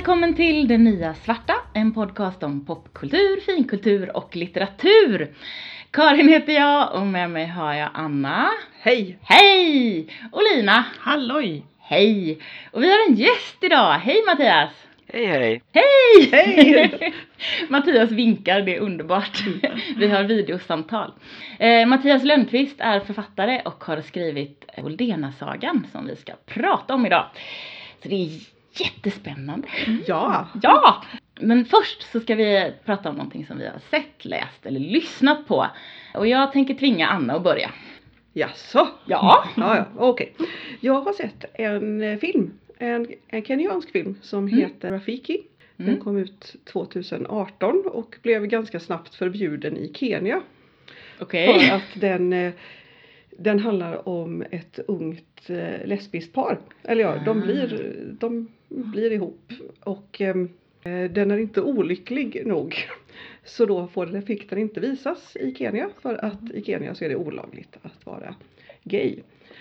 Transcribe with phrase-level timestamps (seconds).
[0.00, 5.34] välkommen till Det Nya Svarta, en podcast om popkultur, finkultur och litteratur.
[5.90, 8.50] Karin heter jag och med mig har jag Anna.
[8.80, 9.18] Hej!
[9.22, 10.06] Hej!
[10.32, 10.84] Och Lina.
[10.98, 11.62] Halloj!
[11.78, 12.38] Hej!
[12.70, 13.92] Och vi har en gäst idag.
[13.92, 14.70] Hej Mattias!
[15.12, 15.62] Hej hej!
[15.72, 16.30] Hej!
[16.32, 17.14] Hej!
[17.68, 19.44] Mattias vinkar, det är underbart.
[19.96, 21.12] Vi har videosamtal.
[21.58, 27.26] Eh, Mattias Lönnqvist är författare och har skrivit Oldena-sagan som vi ska prata om idag.
[28.02, 29.68] Så det är jättespännande.
[30.06, 30.48] Ja!
[30.62, 31.02] Ja!
[31.40, 35.46] Men först så ska vi prata om någonting som vi har sett, läst eller lyssnat
[35.46, 35.66] på.
[36.14, 37.70] Och jag tänker tvinga Anna att börja.
[38.32, 38.88] Jaså?
[39.06, 39.44] Ja!
[39.56, 40.34] Ja, ja, okej.
[40.80, 44.58] Jag har sett en eh, film, en, en kenyansk film som Mm.
[44.58, 45.42] heter Rafiki.
[45.76, 46.00] Den Mm.
[46.00, 50.40] kom ut 2018 och blev ganska snabbt förbjuden i Kenya.
[51.20, 51.58] Okej.
[51.68, 52.52] För att den, eh,
[53.38, 56.58] den handlar om ett ungt eh, lesbiskt par.
[56.82, 57.44] Eller ja, de Ah.
[57.44, 59.52] blir, de blir ihop.
[59.80, 60.48] Och ehm,
[60.82, 62.76] eh, den är inte olycklig nog.
[63.44, 65.88] Så då får den, fick den inte visas i Kenya.
[66.02, 68.34] För att i Kenya så är det olagligt att vara
[68.84, 69.16] gay.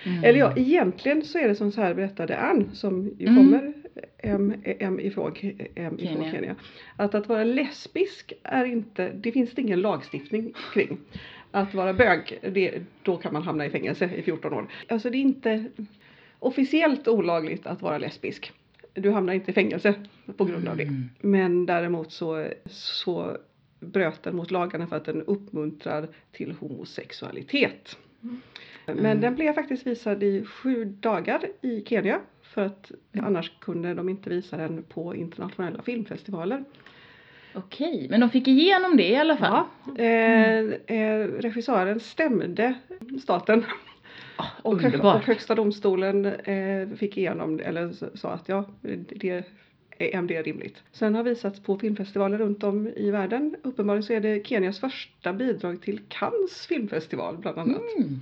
[0.05, 0.23] Mm.
[0.23, 3.35] Eller ja, egentligen så är det som så här berättade Ann som ju Mm.
[3.35, 3.73] kommer
[4.17, 6.31] em, em, ifrån, ifrån Kenya.
[6.31, 6.55] Kenya.
[6.95, 10.97] Att att vara lesbisk är inte, det finns det ingen lagstiftning kring.
[11.51, 14.67] Att vara bög, det, då kan man hamna i fängelse i 14 år.
[14.87, 15.65] Alltså det är inte
[16.39, 18.51] officiellt olagligt att vara lesbisk.
[18.93, 19.93] Du hamnar inte i fängelse
[20.37, 20.83] på grund av det.
[20.83, 21.09] Mm.
[21.19, 23.37] Men däremot så, så
[23.79, 27.97] bröt den mot lagarna för att den uppmuntrar till homosexualitet.
[28.85, 29.21] Men Mm.
[29.21, 32.19] den blev faktiskt visad i sju dagar i Kenya.
[32.41, 36.63] För att annars kunde de inte visa den på internationella filmfestivaler.
[37.53, 39.63] Okej, men de fick igenom det i alla fall.
[39.85, 40.59] Ja, eh,
[40.99, 42.73] eh, regissören stämde
[43.21, 43.63] staten.
[44.61, 45.15] Och, underbart.
[45.15, 49.43] och högsta domstolen eh, fick igenom, eller sa att ja, det
[49.97, 50.83] är MD rimligt.
[50.91, 53.55] Sen har visats på filmfestivaler runt om i världen.
[53.63, 57.81] Uppenbarligen så är det Kenias första bidrag till Cannes filmfestival bland annat.
[57.97, 58.19] Mm.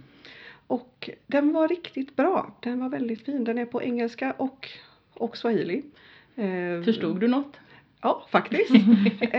[0.67, 2.55] Och den var riktigt bra.
[2.59, 3.43] Den var väldigt fin.
[3.43, 4.67] Den är på engelska och,
[5.13, 5.83] och swahili.
[6.35, 7.59] Eh, Förstod du något?
[8.01, 8.71] Ja, faktiskt.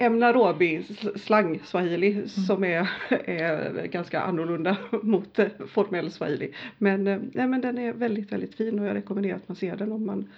[0.00, 2.88] Em, em Nairobi sl- slang swahili som är,
[3.24, 5.38] är ganska annorlunda mot
[5.68, 6.54] formell swahili.
[6.78, 9.76] Men, eh, nej, men den är väldigt, väldigt fin och jag rekommenderar att man ser
[9.76, 10.28] den om man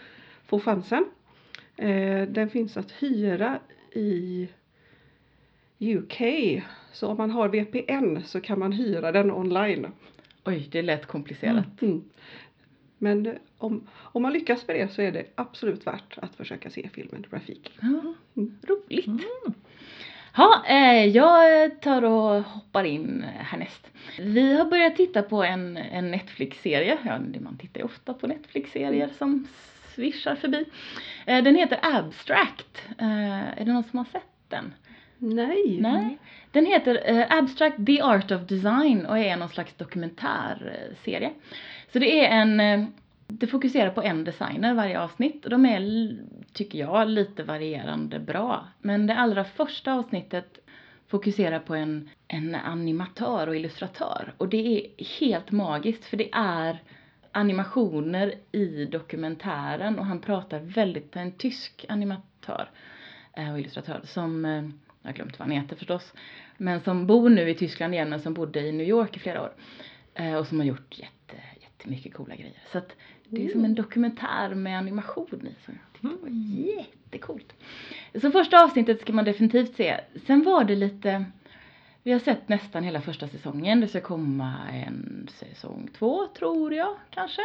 [0.46, 1.04] får chansen.
[1.76, 3.58] Eh, den finns att hyra
[3.92, 4.48] i
[5.78, 6.22] UK.
[6.92, 9.86] Så om man har VPN så kan man hyra den online.
[10.44, 11.82] Oj, det lät komplicerat.
[11.82, 12.02] Mm.
[13.02, 16.88] Men om, om man lyckas med det så är det absolut värt att försöka se
[16.94, 17.70] filmen Rafiki.
[17.80, 18.58] Ja, Mm.
[18.68, 19.06] roligt.
[20.36, 23.90] Ja, eh, jag tar och hoppar in härnäst.
[24.18, 26.98] Vi har börjat titta på en, en Netflix-serie.
[27.04, 29.46] Ja, man tittar ju ofta på Netflix-serier som
[29.94, 30.64] svischar förbi.
[31.26, 32.82] Eh, den heter Abstract.
[32.98, 34.74] Eh, är det någon som har sett den?
[35.18, 35.78] Nej.
[35.80, 36.18] Nej.
[36.52, 41.30] Den heter eh, Abstract The Art of Design och är någon slags dokumentärserie.
[41.92, 42.84] Så det är en, eh,
[43.26, 46.16] det fokuserar på en designer varje avsnitt och de är,
[46.52, 48.68] tycker jag, lite varierande bra.
[48.80, 50.58] Men det allra första avsnittet
[51.08, 56.82] fokuserar på en, en animatör och illustratör och det är helt magiskt för det är
[57.32, 62.70] animationer i dokumentären och han pratar väldigt, en tysk animatör
[63.36, 64.62] eh, och illustratör som, eh,
[65.02, 66.12] jag har glömt vad han heter förstås,
[66.56, 69.42] men som bor nu i Tyskland igen men som bodde i New York i flera
[69.42, 69.52] år.
[70.38, 71.36] Och som har gjort jätte,
[71.82, 72.62] jättemycket coola grejer.
[72.72, 72.96] Så att
[73.28, 76.30] det är som en dokumentär med animation i som jag tyckte var
[76.78, 77.52] jättecoolt.
[78.20, 80.00] Så första avsnittet ska man definitivt se.
[80.26, 81.24] Sen var det lite,
[82.02, 83.80] vi har sett nästan hela första säsongen.
[83.80, 87.42] Det ska komma en säsong två tror jag kanske.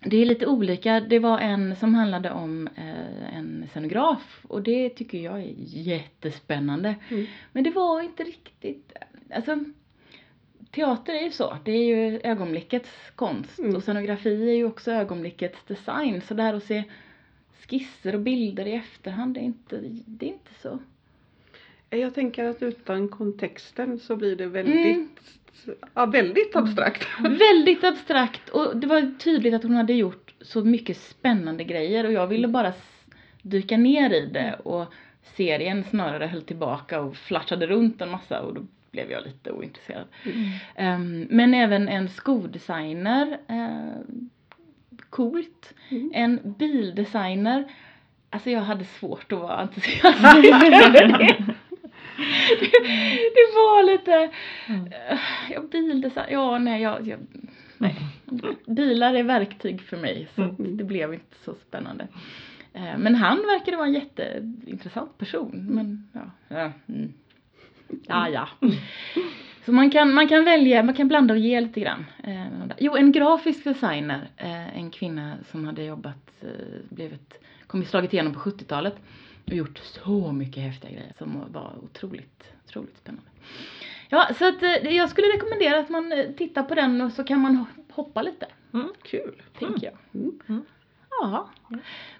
[0.00, 1.00] Det är lite olika.
[1.00, 6.94] Det var en som handlade om eh, en scenograf och det tycker jag är jättespännande.
[7.08, 7.26] Mm.
[7.52, 8.92] Men det var inte riktigt,
[9.34, 9.58] alltså
[10.76, 11.56] teater är ju så.
[11.64, 13.76] Det är ju ögonblickets konst Mm.
[13.76, 16.20] och scenografi är ju också ögonblickets design.
[16.20, 16.84] Så det här att se
[17.68, 20.78] skisser och bilder i efterhand det är inte, det är inte så.
[21.90, 25.08] Jag tänker att utan kontexten så blir det väldigt,
[25.94, 27.06] ja, väldigt abstrakt.
[27.20, 32.12] Väldigt abstrakt och det var tydligt att hon hade gjort så mycket spännande grejer och
[32.12, 32.72] jag ville bara
[33.42, 34.84] dyka ner i det och
[35.36, 38.60] serien snarare höll tillbaka och flatschade runt en massa och då
[38.96, 40.06] blev jag lite ointresserad.
[40.76, 44.00] Ehm, men även en skodesigner, uh,
[45.10, 45.74] coolt.
[45.90, 46.10] Mm.
[46.14, 47.64] En bildesigner,
[48.30, 50.52] alltså jag hade svårt att vara entusiastisk
[50.92, 51.36] det.
[52.60, 53.46] det.
[53.54, 54.30] Var lite,
[54.68, 55.18] eh,
[55.50, 57.18] ja bildesign, ja nej jag, jag
[57.78, 57.96] nej.
[58.66, 60.76] Bilar är verktyg för mig så Mm.
[60.76, 62.08] det blev inte så spännande.
[62.74, 65.66] Eh, Men han verkade vara en jätteintressant person.
[65.70, 67.12] Men ja, ja, mm.
[68.06, 68.48] Ja, ja.
[69.64, 72.04] Så man kan, man kan välja, man kan blanda och ge lite grann.
[72.24, 72.46] Eh,
[72.78, 76.48] Jo, en grafisk designer, eh, en kvinna som hade jobbat, eh,
[76.88, 77.34] blev ett,
[77.66, 78.94] kom slagit igenom på 70-talet
[79.46, 83.30] och gjort så mycket häftiga grejer som var otroligt, otroligt spännande.
[84.08, 87.40] Ja, så att eh, jag skulle rekommendera att man tittar på den och så kan
[87.40, 89.42] man ho- hoppa lite, Mm, kul.
[89.58, 90.22] tänker jag.
[90.22, 90.38] Mm.
[90.48, 90.64] Mm.
[91.20, 91.50] Ja.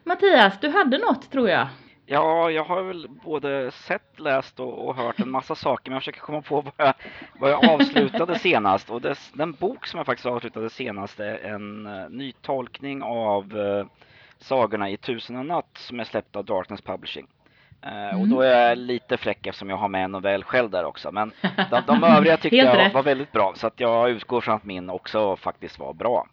[0.05, 1.69] Mattias, du hade något tror jag.
[2.09, 6.03] Ja, jag har väl både sett, läst och, och hört en massa saker, men jag
[6.03, 6.95] försöker komma på vad jag,
[7.41, 8.91] vad jag avslutade senast.
[8.91, 13.57] Och det, den bok som jag faktiskt avslutade senast är en uh, ny tolkning av
[13.57, 13.87] uh,
[14.39, 17.27] Sagorna i Tusen och natt som är släppt av Darkness Publishing.
[17.83, 20.85] Eh, Och då är jag lite fräck eftersom jag har med en novell själv där
[20.85, 21.13] också.
[21.13, 21.33] Men
[21.71, 24.91] de, de övriga tyckte jag var väldigt bra, så att jag utgår från att min
[24.91, 26.27] också faktiskt var bra.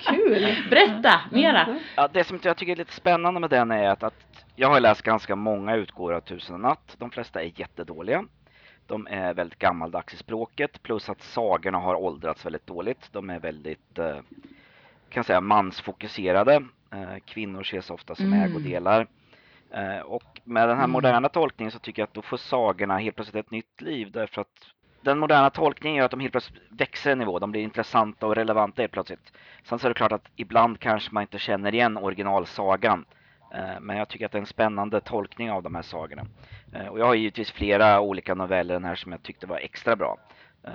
[0.00, 0.56] Kul!
[0.70, 1.78] Berätta mera.
[1.96, 4.80] Ja, det som jag tycker är lite spännande med den är att, att jag har
[4.80, 6.94] läst ganska många utgåvor av Tusen och natt.
[6.98, 8.24] De flesta är jättedåliga.
[8.86, 13.08] De är väldigt gammaldags i språket plus att sagorna har åldrats väldigt dåligt.
[13.12, 14.16] De är väldigt, eh,
[15.10, 16.54] kan säga, mansfokuserade.
[16.92, 18.42] Eh, kvinnor ses ofta som Mm.
[18.50, 19.06] ägodelar.
[19.70, 20.92] Eh, och med den här Mm.
[20.92, 24.40] moderna tolkningen så tycker jag att då får sagorna helt plötsligt ett nytt liv därför
[24.40, 24.66] att
[25.00, 27.38] den moderna tolkningen gör att de helt plötsligt växer en nivå.
[27.38, 29.32] De blir intressanta och relevanta helt plötsligt.
[29.64, 33.04] Sen så är det klart att ibland kanske man inte känner igen originalsagan.
[33.54, 36.22] Eh, Men jag tycker att det är en spännande tolkning av de här sagorna.
[36.72, 39.96] Eh, Och jag har givetvis flera olika noveller den här som jag tyckte var extra
[39.96, 40.16] bra.
[40.64, 40.72] Eh,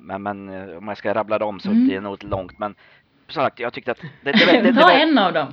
[0.00, 1.84] Men, men om jag ska rabbla dem så Mm.
[1.84, 2.58] blir det nog lite långt.
[2.58, 2.74] Men
[3.28, 5.52] som sagt, jag tyckte att det, det, det, Ta en av dem.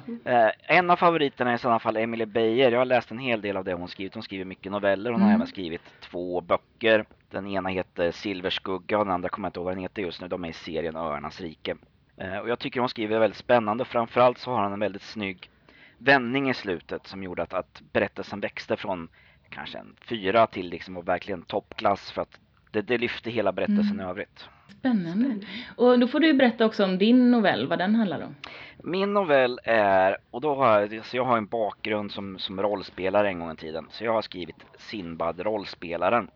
[0.67, 2.71] En av favoriterna är i sådana fall Emily Beijer.
[2.71, 4.13] Jag har läst en hel del av det hon skrivit.
[4.13, 5.11] Hon skriver mycket noveller.
[5.11, 5.35] Hon har Mm.
[5.41, 7.05] även skrivit två böcker.
[7.29, 10.21] Den ena heter Silverskugga och den andra kommer jag inte ihåg vad den heter just
[10.21, 10.27] nu.
[10.27, 11.75] De är i serien Öarnas rike.
[12.17, 13.85] Eh, och jag tycker hon skriver väldigt spännande.
[13.85, 15.49] Framförallt så har hon en väldigt snygg
[15.97, 19.07] vändning i slutet som gjorde att, att berättelsen växte från
[19.49, 22.39] kanske en fyra till liksom och verkligen toppklass för att
[22.71, 24.05] det, det lyfte hela berättelsen Mm.
[24.05, 24.49] i övrigt.
[24.79, 25.45] Spännande.
[25.75, 28.35] Och då får du berätta också om din novell, vad den handlar om.
[28.83, 33.27] Min novell är, och då har jag, så jag har en bakgrund som, som rollspelare
[33.27, 33.87] en gång i tiden.
[33.91, 36.29] Så jag har skrivit Sinbad rollspelaren.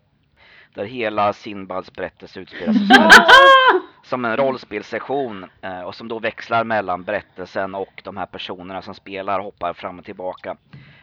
[0.74, 3.10] Där hela Sinbads berättelse utspelar sig som en,
[4.02, 5.46] som en rollspelssession.
[5.60, 9.98] Eh, och som då växlar mellan berättelsen och de här personerna som spelar hoppar fram
[9.98, 10.56] och tillbaka.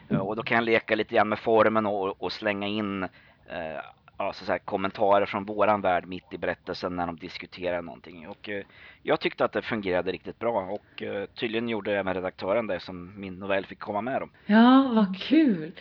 [0.08, 3.80] Eh, och då kan jag leka lite grann med formen och, och slänga in eh,
[4.18, 8.28] ja, så säga, kommentarer från våran värld mitt i berättelsen när de diskuterar någonting.
[8.28, 8.64] Och eh,
[9.02, 13.20] jag tyckte att det fungerade riktigt bra och eh, tydligen gjorde även redaktören det som
[13.20, 14.30] min novell fick komma med dem.
[14.46, 15.72] Ja, vad kul.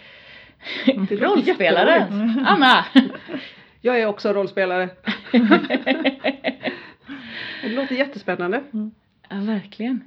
[1.09, 2.07] Rollspelare.
[2.45, 2.85] Anna.
[3.81, 4.89] Jag är också rollspelare.
[7.61, 8.63] Det låter jättespännande.
[9.29, 10.01] ja, verkligen.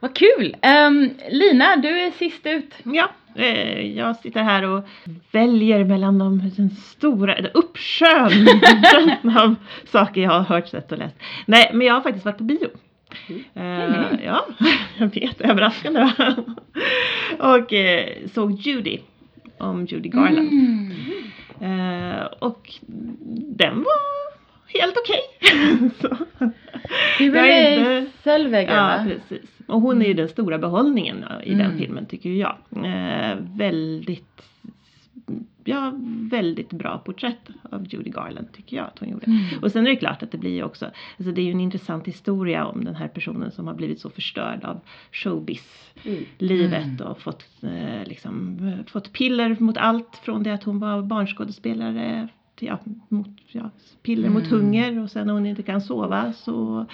[0.00, 0.56] Vad kul.
[0.62, 2.74] Ehm, Lina, du är sist ut.
[2.84, 4.88] Ja, eh, jag sitter här och
[5.32, 8.48] väljer mellan de, den stora den uppsjön
[9.38, 9.54] av
[9.84, 11.16] saker jag har hört, sett och läst.
[11.46, 12.68] Nej, men jag har faktiskt varit på bio.
[13.54, 14.46] Eh, ja,
[14.98, 16.34] jag vet, överraskande va?
[17.38, 18.98] Och eh, såg Judy,
[19.58, 20.52] om Judy Garland.
[20.52, 20.92] Mm.
[21.62, 22.74] Eh, och
[23.56, 24.32] den var
[24.78, 25.20] helt okej.
[27.20, 29.50] Inte- i Zellweger Ja, precis.
[29.68, 31.78] Och hon är ju den stora behållningen i den Mm.
[31.78, 32.56] filmen tycker jag.
[32.76, 34.42] Eh, väldigt,
[35.64, 35.92] ja,
[36.30, 39.26] väldigt bra porträtt av Judy Garland tycker jag att hon gjorde.
[39.26, 39.62] Mm.
[39.62, 40.84] Och sen är det klart att det blir ju också,
[41.18, 44.10] alltså det är ju en intressant historia om den här personen som har blivit så
[44.10, 44.80] förstörd av
[45.12, 46.24] showbiz Mm.
[46.38, 52.28] livet och fått, eh, liksom, fått piller mot allt från det att hon var barnskådespelare
[52.54, 52.78] till, ja,
[53.08, 53.70] mot, ja,
[54.02, 54.58] piller mot Mm.
[54.60, 56.86] hunger och sen när hon inte kan sova så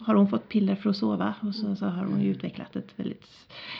[0.00, 2.92] har hon fått piller för att sova och så, så har hon ju utvecklat ett
[2.96, 3.26] väldigt,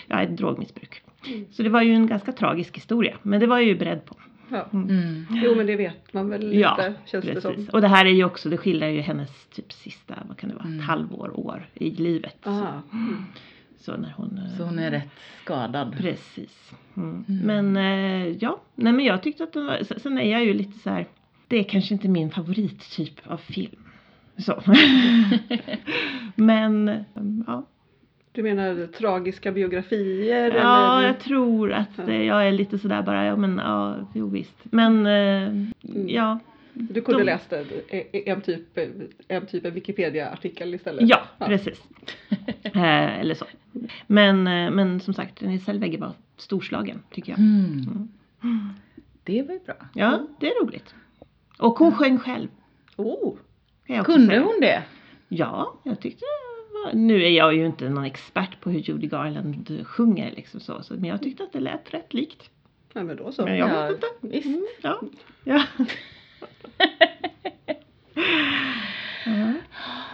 [0.06, 1.02] ja ett drogmissbruk.
[1.26, 1.44] Mm.
[1.52, 4.16] Så det var ju en ganska tragisk historia men det var jag ju beredd på.
[4.52, 4.66] Ja.
[4.72, 5.26] Mm.
[5.30, 7.42] Jo men det vet man väl lite Ja, känns det Precis.
[7.42, 7.68] som.
[7.72, 10.54] Och det här är ju också, det skildrar ju hennes typ sista, vad kan det
[10.56, 10.78] vara, Mm.
[10.80, 12.36] ett halvår, år i livet.
[12.44, 12.82] Så, Aha.
[12.92, 13.24] Mm.
[13.78, 15.08] så när hon eh, Så hon är rätt
[15.42, 15.96] skadad.
[15.98, 16.72] Precis.
[16.96, 17.24] Mm.
[17.28, 17.46] Mm.
[17.72, 20.54] Men eh, ja, nej men jag tyckte att den var, sen- sen är jag ju
[20.54, 21.06] lite så här,
[21.48, 23.76] det är kanske inte min favorittyp av film.
[24.40, 24.62] Så.
[26.34, 27.04] men
[27.46, 27.66] ja,
[28.32, 30.50] Du menar tragiska biografier?
[30.54, 31.06] ja, eller?
[31.06, 32.08] jag tror att Ja.
[32.08, 34.56] eh, jag är lite sådär bara, ja men ja, jo visst.
[34.64, 35.52] Men eh,
[36.06, 36.38] ja,
[36.72, 37.66] Du kunde de- läst en,
[38.26, 38.78] en typ,
[39.28, 41.08] en typ en Wikipedia-artikel istället?
[41.08, 41.82] ja, precis.
[42.62, 43.44] eh, eller så.
[44.06, 47.38] Men, eh, men som sagt, Renée Zellweger var storslagen tycker jag.
[47.38, 48.08] Mm.
[48.42, 48.68] Mm.
[49.24, 49.74] Det var ju bra.
[49.94, 50.94] Ja, det är roligt.
[51.58, 52.48] Och hon sjöng själv.
[52.96, 53.34] Oh,
[54.04, 54.40] Kunde säga.
[54.40, 54.82] hon det?
[55.28, 56.24] Ja, jag tyckte
[56.92, 60.94] Nu är jag ju inte någon expert på hur Judy Garland sjunger liksom så, så
[60.94, 62.50] men jag tyckte att det lät rätt likt.
[62.92, 63.44] Ja men då så.
[63.44, 64.06] Men jag Ja, vet inte.
[64.20, 64.46] visst.
[64.46, 65.00] Mm, ja.
[65.44, 65.62] ja.
[65.74, 66.82] Ja.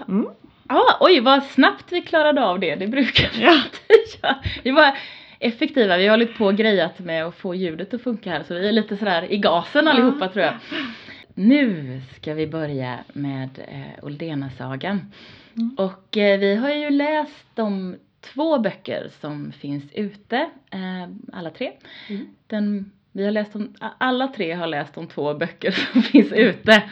[0.08, 0.26] Mm.
[0.68, 2.74] Ja, oj vad snabbt vi klarade av det.
[2.74, 3.54] Det brukar vi Ja.
[3.54, 4.36] inte göra.
[4.64, 4.98] Vi var
[5.38, 5.96] effektiva.
[5.96, 8.68] Vi har hållit på och grejat med att få ljudet att funka här så vi
[8.68, 10.54] är lite sådär i gasen allihopa tror jag.
[11.38, 15.12] Nu ska vi börja med eh, Oldena-sagan.
[15.56, 15.74] Mm.
[15.78, 20.36] Och eh, vi har ju läst de två böcker som finns ute,
[20.70, 21.72] eh, alla tre.
[22.08, 22.26] Mm.
[22.46, 26.82] Den, vi har läst om, alla tre har läst de två böcker som finns ute.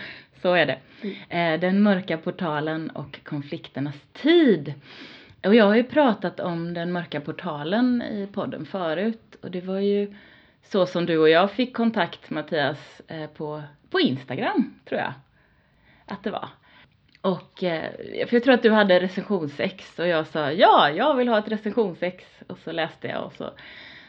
[0.42, 0.78] Så är det.
[1.28, 4.74] Eh, den mörka portalen och konflikternas tid.
[5.46, 9.78] Och jag har ju pratat om den mörka portalen i podden förut och det var
[9.78, 10.14] ju
[10.64, 15.12] så som du och jag fick kontakt Mattias eh, på, på Instagram tror jag
[16.06, 16.48] att det var.
[17.20, 17.90] Och eh,
[18.26, 21.48] för jag tror att du hade recensionsex och jag sa ja, jag vill ha ett
[21.48, 23.50] recensionsex och så läste jag och så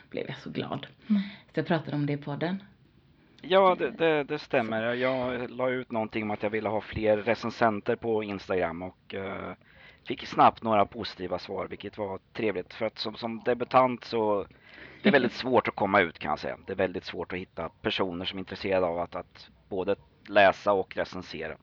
[0.10, 0.88] blev jag så glad.
[1.10, 1.22] Mm.
[1.54, 2.64] Så jag pratade om det i podden.
[3.42, 4.94] Ja, det, det, det stämmer.
[4.94, 9.54] Jag la ut någonting om att jag ville ha fler recensenter på Instagram och eh,
[10.08, 12.74] fick snabbt några positiva svar, vilket var trevligt.
[12.74, 14.46] För att som, som debutant så
[15.06, 16.58] det är väldigt svårt att komma ut kan jag säga.
[16.66, 19.96] Det är väldigt svårt att hitta personer som är intresserade av att, att både
[20.30, 21.56] läsa och recensera.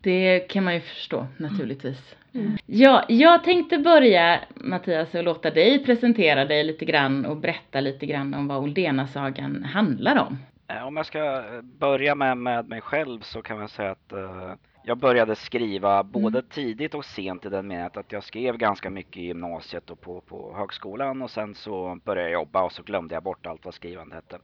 [0.00, 2.14] Det kan man ju förstå naturligtvis.
[2.34, 2.56] Mm.
[2.66, 8.06] Ja, jag tänkte börja Mattias och låta dig presentera dig lite grann och berätta lite
[8.06, 10.38] grann om vad Oldena-sagan handlar om.
[10.68, 14.52] Eh, Om jag ska börja med, med mig själv så kan man säga att eh,
[14.88, 19.16] jag började skriva både tidigt och sent i den meningen att jag skrev ganska mycket
[19.16, 23.14] i gymnasiet och på, på högskolan och sen så började jag jobba och så glömde
[23.14, 24.38] jag bort allt vad skrivande hette.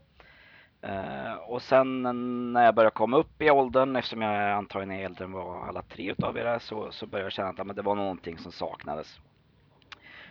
[0.81, 2.03] Eh, och sen
[2.53, 5.83] när jag började komma upp i åldern, eftersom jag antagligen är äldre än vad alla
[5.83, 8.53] tre utav er är, så, så började jag känna att men det var någonting som
[8.53, 9.21] saknades.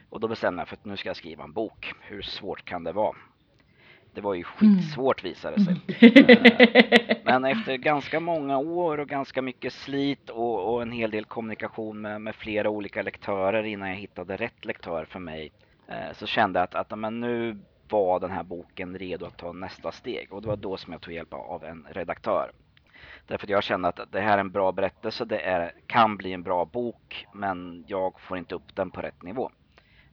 [0.10, 1.94] Och då bestämde jag för att nu ska jag skriva en bok.
[2.00, 3.16] Hur svårt kan det vara?
[4.14, 5.82] Det var ju skitsvårt visade det sig.
[7.12, 11.26] Eh, Men efter ganska många år och ganska mycket slit och, och en hel del
[11.26, 15.52] kommunikation med, med flera olika lektörer innan jag hittade rätt lektör för mig
[15.88, 17.58] eh, så kände jag att, att men nu
[17.90, 21.02] var den här boken redo att ta nästa steg och det var då som jag
[21.02, 22.52] tog hjälp av en redaktör.
[23.28, 26.34] Därför att jag kände att det här är en bra berättelse, det är, kan bli
[26.34, 29.52] en bra bok men jag får inte upp den på rätt nivå.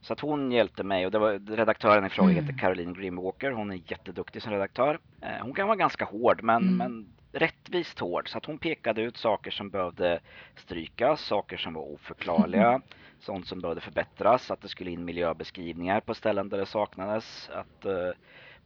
[0.00, 2.44] Så att hon hjälpte mig och det var redaktören i fråga Mm.
[2.44, 3.50] heter Caroline Grimwalker.
[3.50, 4.98] Hon är jätteduktig som redaktör.
[5.20, 6.76] Eh, Hon kan vara ganska hård men, Mm.
[6.76, 8.28] men rättvist hård.
[8.28, 10.20] Så att hon pekade ut saker som behövde
[10.56, 12.80] strykas, saker som var oförklarliga,
[13.20, 17.84] sånt som behövde förbättras, att det skulle in miljöbeskrivningar på ställen där det saknades, att
[17.84, 18.10] eh,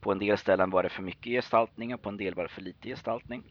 [0.01, 2.49] på en del ställen var det för mycket gestaltning och på en del var det
[2.49, 3.43] för lite gestaltning.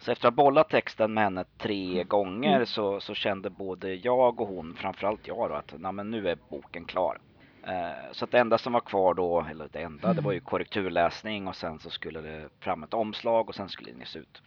[0.00, 4.40] Så efter att ha bollat texten med henne tre gånger så, så kände både jag
[4.40, 7.18] och hon, framförallt jag då, att nej, men nu är boken klar.
[7.66, 10.40] Eh, så att det enda som var kvar då, eller det enda, det var ju
[10.40, 14.42] korrekturläsning och sen så skulle det fram ett omslag och sen skulle den ges ut.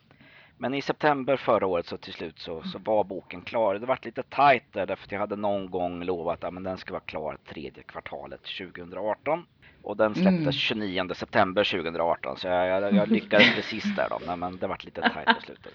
[0.57, 3.75] Men i september förra året så till slut så, så var boken klar.
[3.75, 6.77] Det vart lite tajt där därför att jag hade någon gång lovat att men den
[6.77, 9.45] ska vara klar tredje kvartalet 2018.
[9.83, 10.51] Och den släpptes Mm.
[10.51, 14.19] 29 september 2018 så jag, jag, jag lyckades precis där då.
[14.27, 15.73] Nej, men det vart lite tajt på slutet.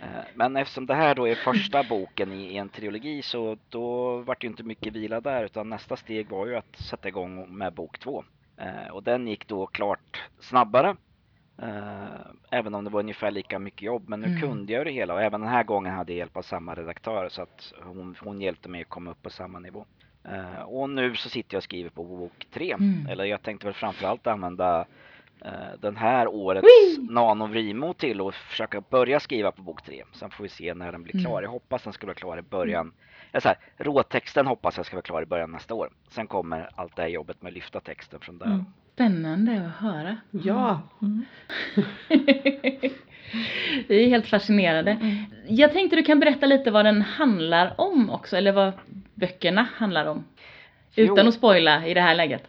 [0.00, 4.40] Eh, Men eftersom det här då är första boken i en trilogi så då vart
[4.40, 7.72] det ju inte mycket vila där utan nästa steg var ju att sätta igång med
[7.72, 8.24] bok två.
[8.56, 10.96] Eh, Och den gick då klart snabbare.
[11.62, 12.04] Eh,
[12.50, 14.40] Även om det var ungefär lika mycket jobb men nu Mm.
[14.40, 17.28] kunde jag det hela och även den här gången hade jag hjälp av samma redaktör
[17.28, 19.84] så att hon, hon hjälpte mig att komma upp på samma nivå.
[20.24, 22.72] Eh, Och nu så sitter jag och skriver på bok tre.
[22.72, 23.06] Mm.
[23.10, 24.86] Eller jag tänkte väl framförallt använda
[25.40, 25.50] eh,
[25.80, 27.06] den här årets Whee!
[27.10, 30.02] nanovrimo till och försöka börja skriva på bok tre.
[30.12, 31.32] Sen får vi se när den blir klar.
[31.38, 31.42] Mm.
[31.44, 32.92] Jag hoppas den ska vara klar i början.
[33.32, 35.90] Eller så här, råtexten hoppas jag ska vara klar i början nästa år.
[36.10, 38.46] Sen kommer allt det här jobbet med att lyfta texten från där.
[38.46, 38.64] Mm.
[38.94, 40.16] Spännande att höra.
[40.30, 41.24] Ja, Mm.
[43.88, 44.90] Vi är helt fascinerade.
[44.90, 45.16] Mm.
[45.48, 48.72] Jag tänkte du kan berätta lite vad den handlar om också, eller vad
[49.14, 50.24] böckerna handlar om.
[50.96, 51.28] Utan Jo.
[51.28, 52.48] att spoila i det här läget.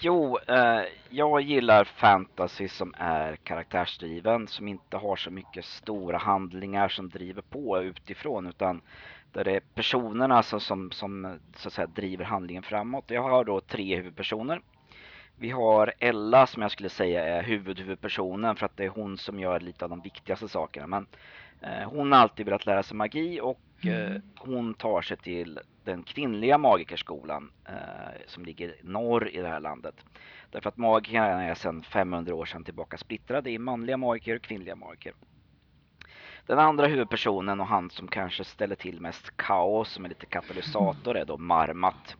[0.00, 6.88] Jo, eh, jag gillar fantasy som är karaktärsdriven, som inte har så mycket stora handlingar
[6.88, 8.80] som driver på utifrån, utan
[9.32, 13.04] där det är personerna som, som, som så att säga driver handlingen framåt.
[13.06, 14.60] Jag har då tre huvudpersoner.
[15.36, 19.40] Vi har Ella som jag skulle säga är huvudhuvudpersonen för att det är hon som
[19.40, 20.86] gör lite av de viktigaste sakerna.
[20.86, 21.06] Men
[21.60, 26.02] eh, hon har alltid velat lära sig magi och eh, hon tar sig till den
[26.02, 27.74] kvinnliga magikerskolan eh,
[28.26, 29.94] som ligger norr i det här landet.
[30.50, 34.76] Därför att magikerna är sedan 500 år sedan tillbaka splittrade i manliga magiker och kvinnliga
[34.76, 35.12] magiker.
[36.46, 41.16] Den andra huvudpersonen och han som kanske ställer till mest kaos, som är lite katalysator,
[41.16, 42.16] är då Marmat.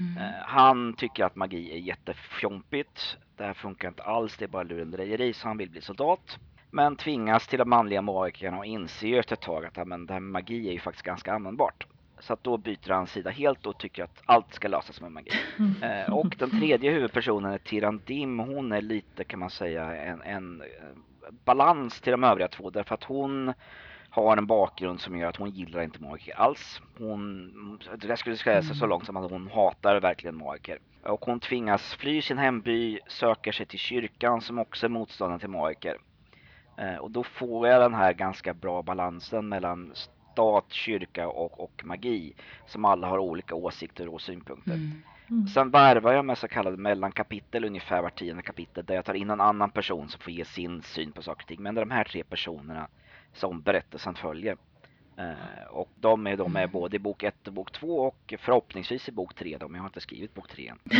[0.00, 0.16] Mm.
[0.22, 3.16] Eh, Han tycker att magi är jättefjompigt.
[3.36, 6.38] Det här funkar inte alls, det är bara lurendrejeri, så han vill bli soldat.
[6.70, 10.20] Men tvingas till de manliga magikerna och inser efter ett tag att men det här
[10.20, 11.86] med magi är ju faktiskt ganska användbart.
[12.22, 15.30] Så att då byter han sida helt och tycker att allt ska lösas med magi.
[15.82, 18.38] Eh, och den tredje huvudpersonen är Tirandim.
[18.38, 20.66] Hon är lite kan man säga en, en eh,
[21.44, 23.52] balans till de övriga två därför att hon
[24.10, 26.80] har en bakgrund som gör att hon gillar inte magiker alls.
[26.98, 30.78] Hon, jag skulle säga så långt som att hon hatar verkligen magiker.
[31.02, 35.48] Och hon tvingas fly sin hemby, söker sig till kyrkan som också är motståndare till
[35.48, 35.96] magiker.
[36.76, 39.92] Eh, och då får jag den här ganska bra balansen mellan
[40.32, 42.34] stat, kyrka och, och magi.
[42.66, 44.72] Som alla har olika åsikter och synpunkter.
[44.72, 45.46] Mm.
[45.46, 49.30] Sen varvar jag med så kallade mellankapitel ungefär var tionde kapitel där jag tar in
[49.30, 51.62] en annan person som får ge sin syn på saker och ting.
[51.62, 52.88] Men det är de här tre personerna
[53.32, 54.56] som berättelsen följer.
[55.16, 59.08] Eh, och de är de är både i bok 1 och bok 2 och förhoppningsvis
[59.08, 60.78] i bok 3 då, men jag har inte skrivit bok 3 än.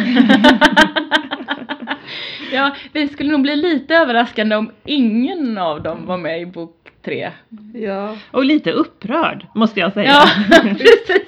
[2.52, 6.81] ja, det skulle nog bli lite överraskande om ingen av dem var med i bok
[7.04, 7.30] tre.
[7.74, 8.16] Ja.
[8.30, 10.10] Och lite upprörd måste jag säga.
[10.10, 10.26] Ja,
[10.60, 11.26] precis.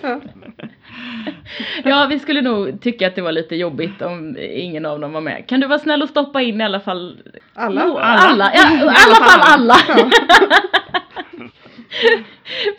[1.84, 2.06] Ja.
[2.10, 5.46] Vi skulle nog tycka att det var lite jobbigt om ingen av dem var med.
[5.46, 7.18] Kan du vara snäll och stoppa in i alla fall
[7.54, 7.82] Alla.
[7.86, 8.18] Jo, Alla.
[8.20, 8.50] alla.
[8.54, 9.76] Ja, i alla fall alla.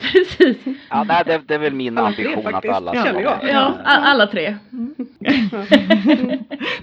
[0.01, 0.57] Precis.
[0.89, 3.37] Ja, nej, det, det är väl min Alla tre ambition att faktiskt, alla ska vara
[3.43, 3.53] med.
[3.53, 4.55] Ja, alla tre.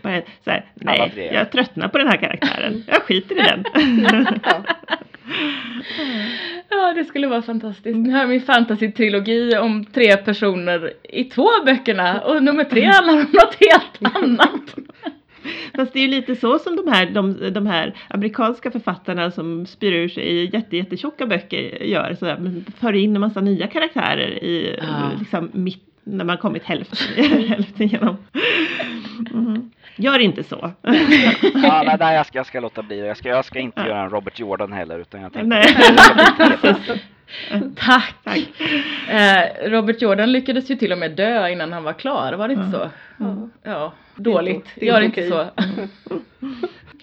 [0.02, 1.34] Bara så här, Alla nej, tre.
[1.34, 2.84] jag tröttnar på den här karaktären.
[2.86, 3.64] Jag skiter i den.
[6.70, 6.92] Ja.
[6.96, 7.96] Det skulle vara fantastiskt.
[7.96, 12.84] Nu har vi en fantasy-trilogi om tre personer i två av böckerna och nummer tre
[12.84, 14.74] handlar om något helt annat.
[15.76, 19.66] Fast det är ju lite så som de här, de, de här amerikanska författarna som
[19.66, 22.16] spyr ur sig i jätte, jättetjocka böcker gör.
[22.18, 25.10] Så där, för in en massa nya karaktärer i Ja.
[25.18, 28.16] liksom mitt, när man kommit hälften, hälften igenom.
[29.32, 29.51] Mhm.
[29.96, 30.72] Gör inte så.
[31.54, 33.06] Ja, nej, nej jag, ska, jag ska låta bli.
[33.06, 35.76] Jag ska, jag ska inte göra en Robert Jordan heller utan jag tänkte Nej.
[37.76, 38.14] Tack!
[38.24, 38.48] Tack.
[39.08, 42.54] Eh, Robert Jordan lyckades ju till och med dö innan han var klar, var det
[42.54, 42.90] inte så?
[43.16, 43.48] Ja.
[43.62, 44.66] Ja, dåligt.
[44.74, 45.46] Det är Gör inte så.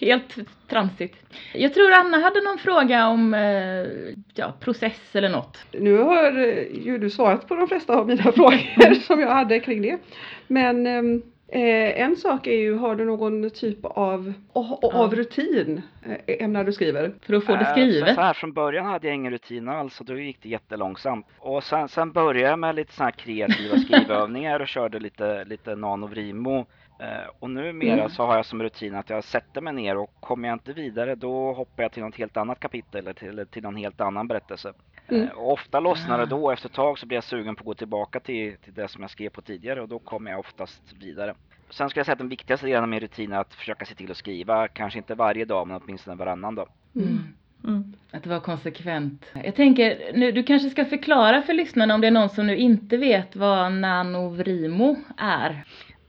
[0.00, 0.36] Helt
[0.68, 1.16] tramsigt.
[1.52, 3.86] Jag tror Anna hade någon fråga om eh,
[4.34, 5.58] ja, process eller något.
[5.72, 9.60] Nu har eh, ju du svarat på de flesta av mina frågor som jag hade
[9.60, 9.98] kring det.
[10.46, 11.22] Men ehm,
[11.52, 15.82] eh, en sak är ju, har du någon typ av, av, av rutin
[16.26, 17.12] eh, ämnar du skriver?
[17.22, 18.08] För att få det Eh, skrivet.
[18.08, 21.26] Så, så här, från början hade jag ingen rutin alls och då gick det jättelångsamt.
[21.38, 25.76] Och sen, sen började jag med lite så här kreativa skrivövningar och körde lite, lite
[25.76, 26.66] nanovrimo.
[27.00, 28.08] Eh, och numera Mm.
[28.10, 31.14] så har jag som rutin att jag sätter mig ner och kommer jag inte vidare
[31.14, 34.72] då hoppar jag till något helt annat kapitel eller till, till någon helt annan berättelse.
[35.10, 35.22] Mm.
[35.28, 36.26] Eh, ofta lossnar det Ah.
[36.26, 38.88] då, efter ett tag så blir jag sugen på att gå tillbaka till, till det
[38.88, 41.34] som jag skrev på tidigare och då kommer jag oftast vidare.
[41.70, 43.94] Sen skulle jag säga att den viktigaste delen av min rutin är att försöka se
[43.94, 46.68] till att skriva, kanske inte varje dag men åtminstone varannan dag.
[46.96, 47.18] Mm.
[47.64, 47.92] Mm.
[48.10, 49.26] Att det var konsekvent.
[49.44, 52.56] Jag tänker, nu, du kanske ska förklara för lyssnarna om det är någon som nu
[52.56, 55.64] inte vet vad nanovrimo är.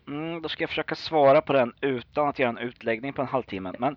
[0.07, 3.27] Mm, då ska jag försöka svara på den utan att göra en utläggning på en
[3.27, 3.73] halvtimme.
[3.79, 3.95] Men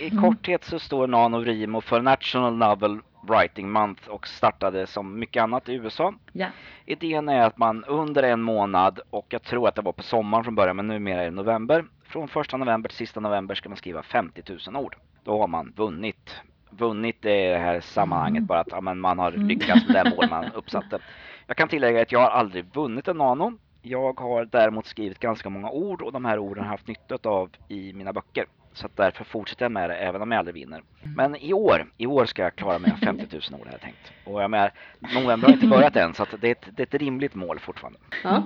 [0.00, 5.42] i, i korthet så står NaNoWriMo för National Novel Writing Month och startade som mycket
[5.42, 6.14] annat i USA.
[6.32, 6.46] Ja.
[6.86, 10.44] Idén är att man under en månad, och jag tror att det var på sommaren
[10.44, 11.84] från början men numera är det november.
[12.04, 14.96] Från första november till sista november ska man skriva 50 000 ord.
[15.24, 16.36] Då har man vunnit.
[16.70, 20.30] Vunnit är det här sammanhanget bara att ja, men man har lyckats med det mål
[20.30, 20.98] man uppsatte.
[21.46, 23.52] Jag kan tillägga att jag har aldrig vunnit en nano.
[23.82, 27.28] Jag har däremot skrivit ganska många ord och de här orden har jag haft nytta
[27.28, 28.46] av i mina böcker.
[28.74, 30.82] Så att därför fortsätter jag med det även om jag aldrig vinner.
[31.16, 34.12] Men i år, i år ska jag klara mig 50 000 ord har jag tänkt.
[34.24, 34.72] Och jag menar,
[35.14, 37.58] november har inte börjat än så att det, är ett, det är ett rimligt mål
[37.58, 37.98] fortfarande.
[38.24, 38.42] Ja,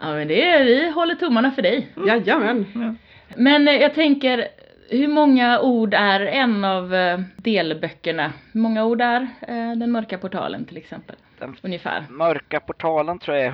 [0.00, 1.88] Ja men det är, vi håller tummarna för dig.
[2.06, 2.98] jajamän.
[3.36, 4.48] Men eh, jag tänker,
[4.90, 8.32] hur många ord är en av eh, delböckerna?
[8.52, 11.16] Hur många ord är eh, Den mörka portalen till exempel?
[11.38, 12.04] Den Ungefär.
[12.10, 13.50] mörka portalen tror jag är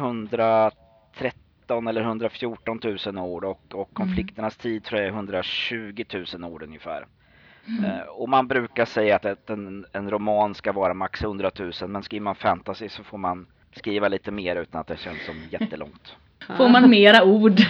[1.70, 6.04] 113 eller 114 000 ord och, och konflikternas tid tror jag är 120
[6.34, 7.06] 000 ord ungefär.
[7.84, 11.72] Eh, och man brukar säga att ett, en, en roman ska vara max 100 000
[11.88, 15.34] men skriver man fantasy så får man skriva lite mer utan att det känns som
[15.50, 16.16] jättelångt.
[16.56, 17.56] Får man mera ord?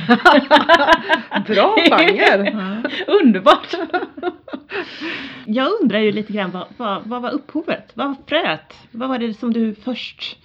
[1.46, 2.82] Bra genre!
[3.06, 3.74] Underbart!
[5.46, 7.90] Jag undrar ju lite grann vad, vad, vad var upphovet?
[7.94, 8.74] Vad var fröet?
[8.90, 10.39] Vad var det som du först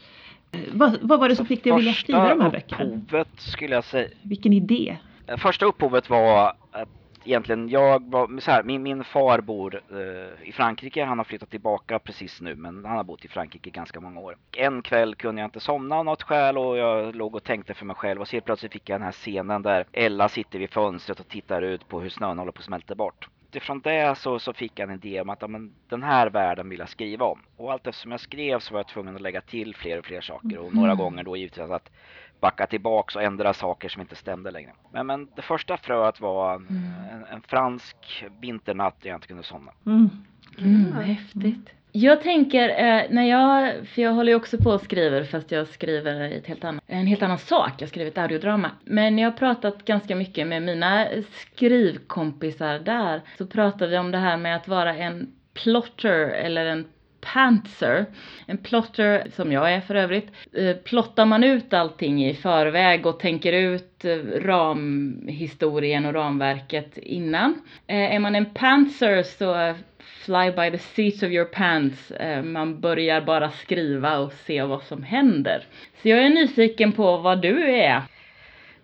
[0.72, 2.84] vad, vad var det som fick dig att vilja skriva de här böckerna?
[2.84, 4.98] upphovet skulle jag säga Vilken idé?
[5.28, 6.90] Eh, Första upphovet var att
[7.26, 11.50] egentligen, jag var så här, min, min far bor eh, i Frankrike, han har flyttat
[11.50, 14.38] tillbaka precis nu men han har bott i Frankrike ganska många år.
[14.52, 17.86] En kväll kunde jag inte somna av något skäl och jag låg och tänkte för
[17.86, 20.70] mig själv och så helt plötsligt fick jag den här scenen där Ella sitter vid
[20.70, 24.40] fönstret och tittar ut på hur snön håller på att smälta bort utifrån det så,
[24.40, 27.26] så fick jag en idé om att ja, men, den här världen vill jag skriva
[27.26, 27.40] om.
[27.58, 30.22] Och allt eftersom jag skrev så var jag tvungen att lägga till fler och fler
[30.22, 31.92] saker och några gånger då givetvis att
[32.40, 34.72] backa tillbaks och ändra saker som inte stämde längre.
[34.92, 36.68] Men, men det första fröet var en,
[37.12, 39.72] en, en fransk vinternatt där jag inte kunde somna.
[39.86, 40.10] Mm.
[40.58, 41.70] Mm, vad häftigt.
[41.98, 45.68] Jag tänker, eh, när jag, för jag håller ju också på och skriver fast jag
[45.68, 48.72] skriver i ett helt annan, en helt annan sak, jag skriver ett audiodrama.
[48.84, 51.08] Men jag har pratat ganska mycket med mina
[51.52, 56.86] skrivkompisar där, så pratar vi om det här med att vara en plotter eller en
[57.34, 58.06] pantser.
[58.46, 63.20] En plotter, som jag är för övrigt, eh, plottar man ut allting i förväg och
[63.20, 67.62] tänker ut eh, ramhistorien och ramverket innan.
[67.88, 72.12] Eh, är man en pantser så fly by the seats of your pants.
[72.44, 75.64] Man börjar bara skriva och se vad som händer.
[76.02, 78.02] Så jag är nyfiken på vad du är.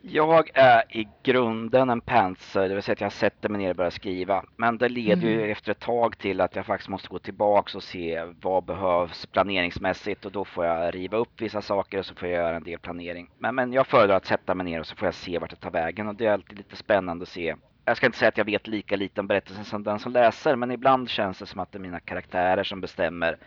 [0.04, 3.76] Jag är i grunden en pantser, det vill säga att jag sätter mig ner och
[3.76, 4.44] börjar skriva.
[4.56, 5.52] Men det leder ju Mm.
[5.52, 10.26] efter ett tag till att jag faktiskt måste gå tillbaks och se vad behövs planeringsmässigt
[10.26, 12.80] och då får jag riva upp vissa saker och så får jag göra en del
[12.80, 13.30] planering.
[13.38, 15.56] Men, men jag föredrar att sätta mig ner och så får jag se vart det
[15.56, 17.56] tar vägen och det är alltid lite spännande att se.
[17.92, 20.56] Jag ska inte säga att jag vet lika lite om berättelsen som den som läser
[20.56, 23.38] men ibland känns det som att det är mina karaktärer som bestämmer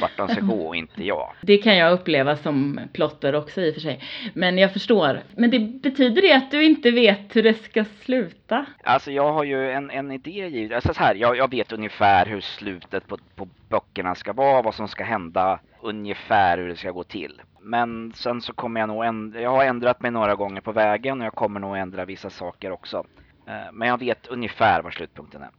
[0.00, 1.32] vart de ska gå och inte jag.
[1.40, 4.02] Det kan jag uppleva som plotter också i och för sig.
[4.34, 5.20] Men jag förstår.
[5.36, 8.66] Men det betyder det att du inte vet hur det ska sluta?
[8.82, 10.74] Alltså jag har ju en, en idé.
[10.74, 14.74] Alltså så här, jag, jag vet ungefär hur slutet på, på böckerna ska vara, vad
[14.74, 17.42] som ska hända, ungefär hur det ska gå till.
[17.60, 21.20] Men sen så kommer jag nog ändra, jag har ändrat mig några gånger på vägen
[21.20, 23.04] och jag kommer nog ändra vissa saker också.
[23.46, 25.50] Eh, Men jag vet ungefär var slutpunkten är.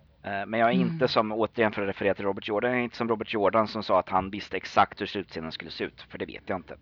[0.41, 0.87] Eh, Men jag är Mm.
[0.87, 3.67] inte som, återigen för att referera till Robert Jordan, jag är inte som Robert Jordan
[3.67, 6.57] som sa att han visste exakt hur slutscenen skulle se ut, för det vet jag
[6.57, 6.75] inte.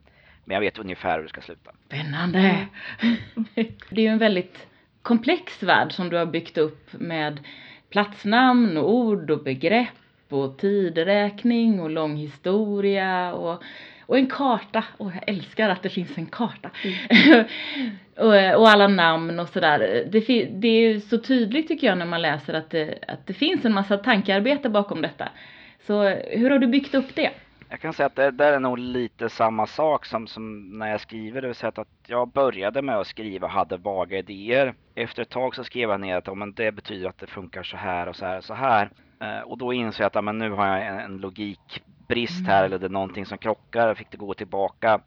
[0.45, 1.71] Men jag vet ungefär hur det ska sluta.
[1.85, 2.67] Spännande!
[3.89, 4.67] Det är ju en väldigt
[5.01, 7.39] komplex värld som du har byggt upp med
[7.89, 9.89] platsnamn och ord och begrepp
[10.29, 13.63] och tideräkning och lång historia och,
[14.05, 14.83] och en karta.
[14.97, 16.69] Och jag älskar att det finns en karta.
[18.17, 19.79] och, och alla namn och sådär.
[20.11, 23.33] Det, det är ju så tydligt tycker jag när man läser att det, att det
[23.33, 25.29] finns en massa tankearbete bakom detta.
[25.87, 27.31] Så hur har du byggt upp det?
[27.73, 31.01] Jag kan säga att det där är nog lite samma sak som, som när jag
[31.01, 34.73] skriver, det vill säga att jag började med att skriva och hade vaga idéer.
[34.95, 37.63] Efter ett tag så skrev jag ner att ja, men det betyder att det funkar
[37.63, 38.89] så här och så här och så här.
[39.23, 42.63] Eh, och då insåg jag att ja, men nu har jag en, en logikbrist här
[42.63, 44.99] eller det är någonting som krockar, jag fick det gå tillbaka.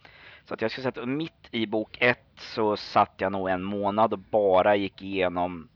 [0.44, 3.62] Så att jag ska säga att mitt i bok ett så satt jag nog en
[3.62, 5.68] månad och bara gick igenom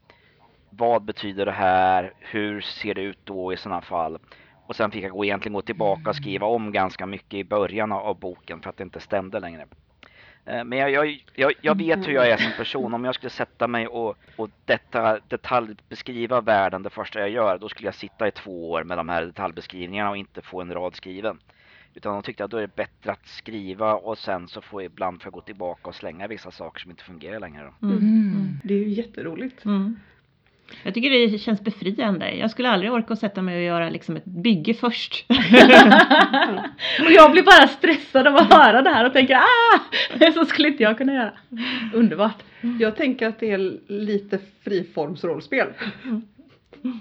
[0.71, 4.19] vad betyder det här, hur ser det ut då i sådana fall.
[4.67, 7.93] Och sen fick jag gå, egentligen gå tillbaka och skriva om ganska mycket i början
[7.93, 9.67] av boken för att det inte stämde längre.
[10.45, 12.95] Eh, Men jag, jag, jag, jag vet hur jag är som person.
[12.95, 17.69] Om jag skulle sätta mig och, och detta, detaljbeskriva världen det första jag gör, då
[17.69, 20.97] skulle jag sitta i två år med de här detaljbeskrivningarna och inte få en rad
[20.97, 21.39] skriven.
[21.95, 24.93] Utan de tyckte att då är det bättre att skriva och sen så får jag
[24.93, 27.73] ibland får jag gå tillbaka och slänga vissa saker som inte fungerar längre.
[27.81, 27.87] Då.
[27.87, 28.61] Mm.
[28.65, 29.65] Det är ju jätteroligt.
[29.65, 30.01] Mm.
[30.83, 32.35] Jag tycker det känns befriande.
[32.35, 35.25] Jag skulle aldrig orka att sätta mig och göra liksom ett bygge först.
[37.07, 40.31] Och jag blir bara stressad av att höra det här och tänker ah!
[40.35, 41.33] Så skulle inte jag kunna göra.
[41.95, 42.43] Underbart.
[42.81, 45.67] Jag tänker att det är lite friformsrollspel.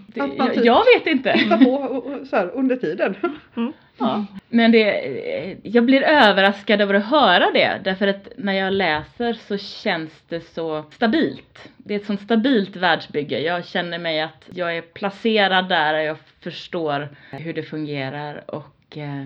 [0.08, 1.34] Det, Att man jag, typ- jag vet inte.
[1.38, 3.16] Titta på och- och så här, under tiden.
[4.00, 4.26] Ja.
[4.50, 7.82] Men det, eh, jag blir överraskad över att höra det.
[7.84, 11.70] Därför att när jag läser så känns det så stabilt.
[11.78, 13.40] Det är ett sånt stabilt världsbygge.
[13.40, 18.98] Jag känner mig att jag är placerad där och jag förstår hur det fungerar och
[18.98, 19.24] eh,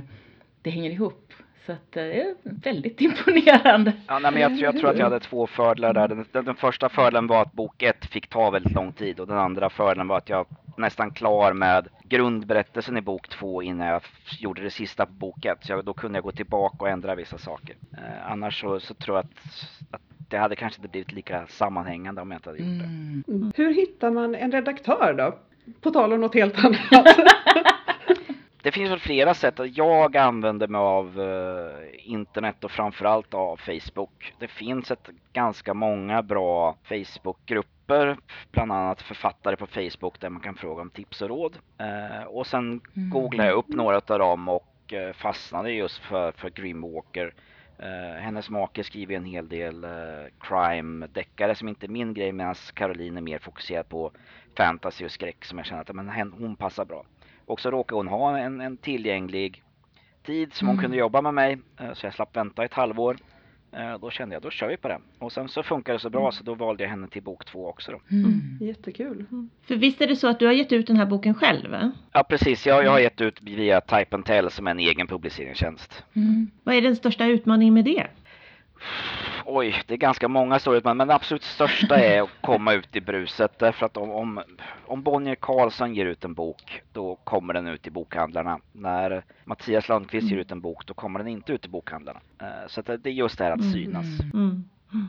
[0.62, 1.20] det hänger ihop.
[1.66, 3.92] Så att eh, det är väldigt imponerande.
[4.08, 6.08] Ja, nej, men jag, tror- jag tror att jag hade två fördelar där.
[6.08, 9.28] Den, den, den första fördelen var att bok ett fick ta väldigt lång tid och
[9.28, 10.46] den andra fördelen var att jag
[10.78, 14.02] nästan klar med grundberättelsen i bok två innan jag
[14.40, 15.66] gjorde det sista på bok ett.
[15.66, 17.76] Så jag, då kunde jag gå tillbaka och ändra vissa saker.
[17.98, 19.32] Eh, annars så, så tror jag att,
[19.92, 23.32] att det hade kanske inte blivit lika sammanhängande om jag inte hade gjort det.
[23.32, 23.52] Mm.
[23.56, 25.36] Hur hittar man en redaktör då?
[25.82, 26.80] På tal om något helt annat.
[28.64, 29.60] Det finns väl flera sätt.
[29.64, 34.34] Jag använder mig av eh, internet och framförallt av Facebook.
[34.40, 38.18] Det finns ett ganska många bra Facebookgrupper,
[38.52, 41.58] bland annat författare på Facebook där man kan fråga om tips och råd.
[41.78, 43.10] Eh, och sen Mm.
[43.10, 47.34] googlade jag upp några av dem och eh, fastnade just för, för Grimwalker.
[47.80, 49.86] Eh, hennes make skriver en hel del
[50.40, 54.12] crime-deckare som inte är min grej medan Caroline är mer fokuserad på
[54.58, 57.06] fantasy och skräck som jag känner att men, hon passar bra.
[57.46, 59.64] Och så råkar hon ha en, en tillgänglig
[60.26, 60.84] tid som hon Mm.
[60.84, 63.18] kunde jobba med mig eh, så jag slapp vänta ett halvår.
[63.72, 65.00] Eh, Då kände jag, då kör vi på det.
[65.20, 67.68] Och sen så funkar det så bra så då valde jag henne till bok två
[67.70, 68.00] också då.
[68.12, 68.58] Mm.
[68.62, 69.26] Jättekul.
[69.68, 71.72] För visst är det så att du har gett ut den här boken själv?
[71.72, 71.92] Va?
[72.12, 75.08] Ja precis, jag, jag har gett ut via Type and Tell som är en egen
[75.08, 76.04] publiceringstjänst.
[76.16, 76.52] Mm.
[76.64, 78.08] Vad är den största utmaningen med det?
[79.46, 82.96] Oj, det är ganska många stora utmaningar, men det absolut största är att komma ut
[82.96, 83.60] i bruset.
[83.60, 84.42] Därför att om, om,
[84.86, 88.60] om Bonnier Carlsson ger ut en bok, då kommer den ut i bokhandlarna.
[88.72, 92.20] När Mattias Lundqvist ger ut en bok, då kommer den inte ut i bokhandlarna.
[92.42, 94.06] Eh, Så det det är just det här att synas.
[94.34, 94.64] Mm.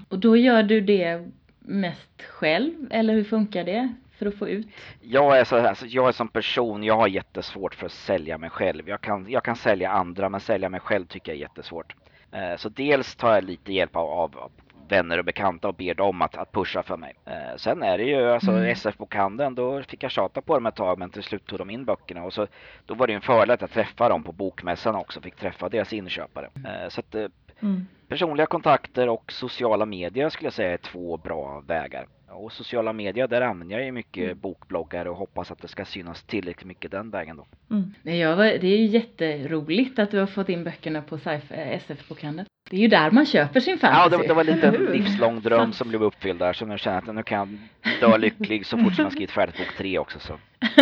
[0.08, 4.66] Och då gör du det mest själv, eller hur funkar det för att få ut?
[5.00, 8.38] Jag är, så här, alltså, jag är som person, jag har jättesvårt för att sälja
[8.38, 8.88] mig själv.
[8.88, 11.94] Jag kan, jag kan sälja andra, men sälja mig själv tycker jag är jättesvårt.
[12.34, 14.50] Eh, Så dels tar jag lite hjälp av, av av
[14.88, 17.12] vänner och bekanta och ber dem att, att pusha för mig.
[17.24, 18.64] Eh, Sen är det ju alltså Mm.
[18.64, 21.84] SF-bokhandeln, då fick jag tjata på dem ett tag men till slut tog de in
[21.84, 22.46] böckerna och så
[22.86, 25.68] då var det ju en fördel att jag träffade dem på bokmässan också, fick träffa
[25.68, 26.48] deras inköpare.
[26.64, 27.26] Eh, Så att eh,
[27.60, 27.86] Mm.
[28.08, 32.06] Personliga kontakter och sociala medier skulle jag säga är två bra vägar.
[32.34, 36.22] Och sociala medier, där använder jag ju mycket bokbloggar och hoppas att det ska synas
[36.22, 37.46] tillräckligt mycket den vägen då.
[37.70, 38.36] Mm.
[38.36, 42.48] Var, det är ju jätteroligt att du har fått in böckerna på sci- eh, SF-bokhandeln.
[42.70, 44.22] Det är ju där man köper sin Ja, fantasy.
[44.22, 44.92] det, det var lite en hur?
[44.92, 48.18] livslång dröm som blev uppfylld där, så nu känner jag att nu kan jag dö
[48.18, 50.38] lycklig så fort som jag skrivit färdigt bok tre också så.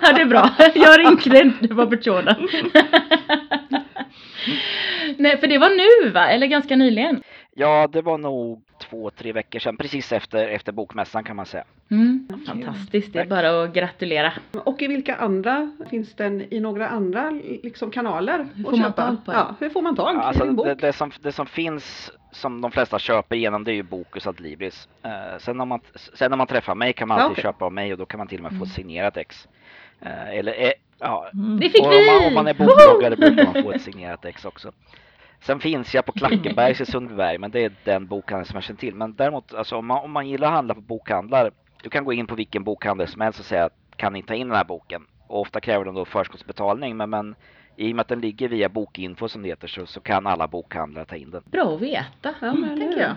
[0.00, 0.50] ja, det är bra.
[0.74, 2.36] Jag ringde inte, det var Bertjorda.
[5.18, 5.70] Nej, för det var
[6.04, 6.28] nu va?
[6.28, 7.22] Eller ganska nyligen?
[7.54, 11.64] Ja, det var nog två, tre veckor sedan, precis efter, efter bokmässan kan man säga.
[11.90, 14.32] Mm, fantastiskt, det är bara att gratulera.
[14.64, 17.30] Och i vilka andra, finns den i några andra
[17.62, 18.38] liksom, kanaler?
[18.54, 19.06] Hur att får man köpa?
[19.06, 19.40] tag på den?
[19.40, 20.66] Ja, hur får man tag i Alltså, din bok?
[20.66, 24.26] det, det, som, det som finns som de flesta köper igenom det är ju Bokus
[24.26, 24.88] Adlibris.
[25.04, 27.42] Uh, sen, om man, sen om man träffar mig kan man Ja, alltid okej.
[27.42, 28.66] köpa av mig och då kan man till och med få Mm.
[28.66, 29.48] signerat ex.
[30.00, 31.60] Eh, eller eh, ja, Mm.
[31.60, 31.98] Det fick och vi!
[31.98, 34.72] om man, om man är bokbloggare brukar man få ett signerat ex också.
[35.42, 38.80] Sen finns jag på Klackenbergs i Sundbyberg, men det är den bokhandeln som jag känner
[38.80, 38.94] till.
[38.94, 41.50] Men däremot, alltså, om, man, om man gillar att handla på bokhandlar,
[41.82, 44.48] du kan gå in på vilken bokhandel som helst och säga kan ni ta in
[44.48, 45.06] den här boken?
[45.26, 47.34] Och ofta kräver de då förskottsbetalning, men, men
[47.76, 50.48] i och med att den ligger via Bokinfo som det heter så, så kan alla
[50.48, 51.42] bokhandlare ta in den.
[51.50, 53.16] Bra att veta, Ja, men eller tänker jag.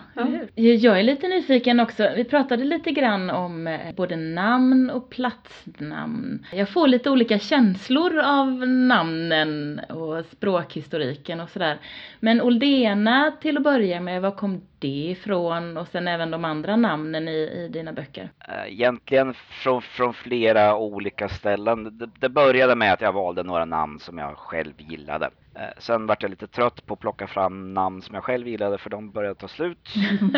[0.56, 0.74] Ja.
[0.74, 2.10] Jag är lite nyfiken också.
[2.16, 6.46] Vi pratade lite grann om eh, både namn och platsnamn.
[6.54, 11.78] Jag får lite olika känslor av namnen och språkhistoriken och sådär.
[12.20, 15.78] Men Oldena till att börja med, var kom det ifrån?
[15.78, 18.30] Och sen även de andra namnen i, i dina böcker.
[18.48, 21.98] Eh, Egentligen från, från flera olika ställen.
[21.98, 25.30] Det, det började med att jag valde några namn som jag själv gillade.
[25.56, 28.78] Eh, Sen vart jag lite trött på att plocka fram namn som jag själv gillade
[28.78, 29.94] för de började ta slut.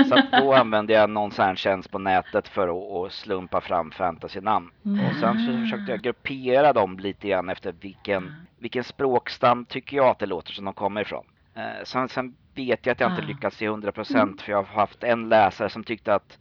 [0.10, 2.68] Så då använde jag någon sån här tjänst på nätet för
[3.06, 4.70] att, slumpa fram fantasynamn.
[4.84, 10.08] Och sen så försökte jag gruppera dem lite grann efter vilken, vilken språkstam tycker jag
[10.08, 11.26] att det låter som de kommer ifrån.
[11.58, 13.26] Eh, Sen, sen vet jag att jag inte Ah.
[13.28, 16.38] lyckats till 100% för jag har haft en läsare som tyckte att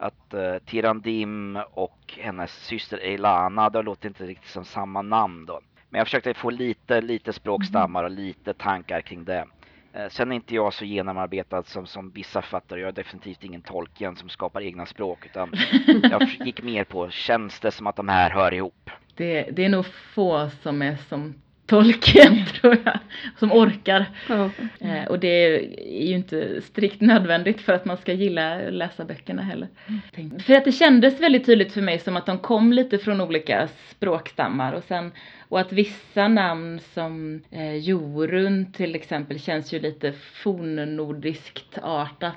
[0.00, 5.60] att uh, Tirandim och hennes syster Eilana, det låter inte riktigt som samma namn då.
[5.90, 9.44] Men jag försökte få lite, lite språkstammar och lite tankar kring det.
[9.92, 12.80] Eh, sen är inte jag så genomarbetad som, som vissa författare.
[12.80, 15.52] Jag är definitivt ingen Tolkien som skapar egna språk utan
[16.02, 18.90] jag gick mer på, känns det som att de här hör ihop?
[19.14, 21.34] Det, det är nog få som är som
[21.68, 22.98] Tolkien tror jag,
[23.38, 24.06] som orkar.
[24.28, 24.50] Ja.
[24.80, 25.60] Eh, och det är
[26.08, 29.68] ju inte strikt nödvändigt för att man ska gilla att läsa böckerna heller.
[30.14, 33.20] Tänk- För att det kändes väldigt tydligt för mig som att de kom lite från
[33.20, 35.12] olika språkstammar och sen
[35.48, 42.34] och att vissa namn som eh, Jorun till exempel känns ju lite fornnordiskt artat.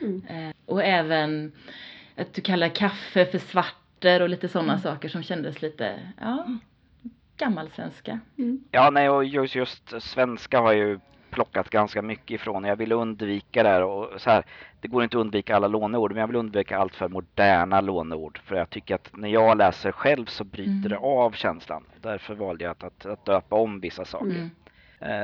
[0.00, 0.22] Mm.
[0.28, 1.52] Eh, och även
[2.16, 6.46] att du kallar kaffe för svarter och lite sådana saker som kändes lite, ja,
[7.44, 8.18] gammalsvenska.
[8.38, 8.64] Mm.
[8.70, 10.98] Ja, nej, och just, just svenska har jag ju
[11.30, 12.64] plockat ganska mycket ifrån.
[12.64, 14.44] Jag vill undvika det här och så här.
[14.80, 18.40] Det går inte att undvika alla låneord, men jag vill undvika allt för moderna låneord.
[18.44, 20.88] För jag tycker att när jag läser själv så bryter Mm.
[20.88, 21.84] det av känslan.
[22.00, 24.26] Därför valde jag att, att, att döpa om vissa saker.
[24.26, 24.50] Mm.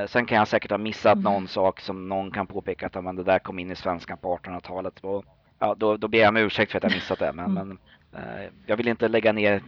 [0.01, 1.23] Eh, sen kan jag säkert ha missat Mm.
[1.23, 4.17] någon sak som någon kan påpeka att "Ja, men det där kom in i svenskan
[4.17, 4.99] på 1800-talet.
[4.99, 5.25] Och,
[5.59, 7.33] ja, då, då ber jag om ursäkt för att jag missat det.
[7.33, 7.67] Men, Mm.
[8.13, 9.61] men eh, jag vill inte lägga ner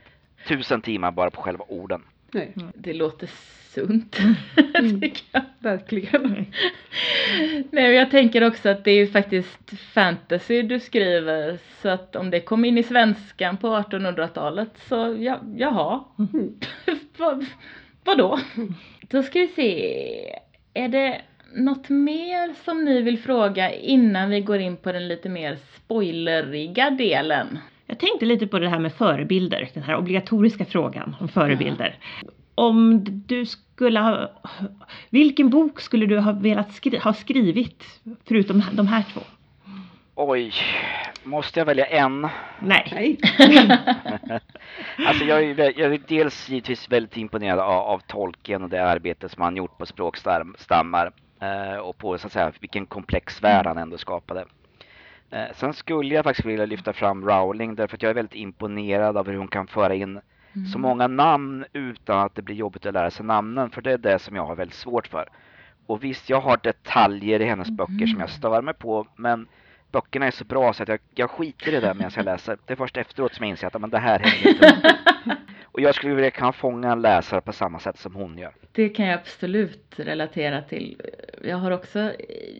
[0.48, 2.04] tusen timmar bara på själva orden.
[2.32, 3.30] Nej, Det låter
[3.74, 4.20] sunt,
[4.80, 5.02] Mm.
[5.02, 5.41] tycker jag.
[5.60, 6.22] verkligen.
[7.39, 12.15] Nej, men jag tänker också att det är ju faktiskt fantasy du skriver, så att
[12.15, 16.60] om det kom in i svenskan på 1800-talet så ja, jaha, Mm.
[17.17, 17.46] Vad,
[18.04, 18.39] vadå?
[19.02, 20.39] Då ska vi se.
[20.74, 21.22] Är det
[21.56, 26.89] något mer som ni vill fråga innan vi går in på den lite mer spoileriga
[26.89, 27.60] delen?
[27.91, 31.95] Jag tänkte lite på det här med förebilder, den här obligatoriska frågan om förebilder.
[32.56, 34.32] Om du skulle ha,
[35.10, 37.84] vilken bok skulle du ha velat skri ha skrivit
[38.27, 39.21] förutom de här två?
[40.15, 40.54] Oj,
[41.23, 42.27] måste jag välja en?
[42.60, 42.88] Nej.
[42.91, 43.19] Nej.
[45.08, 49.30] Alltså jag är, jag är dels givetvis väldigt imponerad av, av Tolkien och det arbete
[49.30, 53.77] som han gjort på språkstammar eh, och på så att säga vilken komplex värld han
[53.77, 54.45] ändå skapade.
[55.32, 59.17] Eh, sen skulle jag faktiskt vilja lyfta fram Rowling därför att jag är väldigt imponerad
[59.17, 60.20] av hur hon kan föra in
[60.74, 63.98] så många namn utan att det blir jobbigt att lära sig namnen för det är
[63.98, 65.30] det som jag har väldigt svårt för.
[65.86, 69.48] Och visst, jag har detaljer i hennes böcker som jag stör mig på men
[69.91, 72.58] böckerna är så bra så att jag, jag skiter i det medan jag läser.
[72.65, 74.96] Det är först efteråt som jag inser att men det här hänger inte.
[75.72, 78.52] Och jag skulle vilja kunna fånga en läsare på samma sätt som hon gör.
[78.72, 81.02] Det kan jag absolut relatera till.
[81.44, 82.12] Jag har också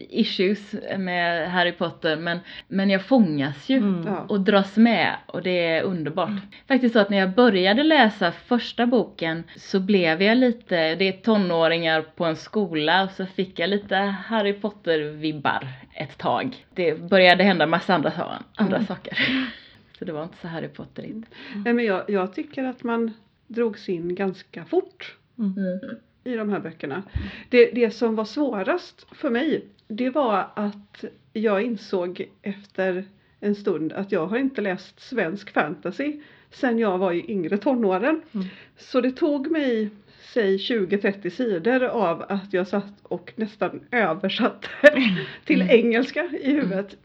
[0.10, 4.14] issues med Harry Potter men, men jag fångas ju Mm.
[4.18, 6.30] Och dras med och det är underbart.
[6.68, 11.12] Faktiskt så att när jag började läsa första boken så blev jag lite, det är
[11.12, 16.66] tonåringar på en skola och så fick jag lite Harry Potter-vibbar ett tag.
[16.76, 18.12] Det började hända massa andra,
[18.56, 18.88] andra Mm.
[18.88, 19.18] saker.
[20.02, 21.28] Så det var inte så Harry Potterigt.
[21.66, 23.12] Nej, men jag, jag tycker att man
[23.48, 25.80] drogs in ganska fort Mm.
[26.24, 27.04] i de här böckerna.
[27.50, 33.06] Det, det som var svårast för mig det var att jag insåg efter
[33.40, 36.20] en stund att jag har inte läst svensk fantasy
[36.52, 38.22] sen jag var i yngre tonåren.
[38.32, 38.48] Mm.
[38.78, 39.90] Så det tog mig
[40.34, 44.68] säg 20-30 sidor av att jag satt och nästan översatte
[45.46, 46.98] till engelska i huvudet.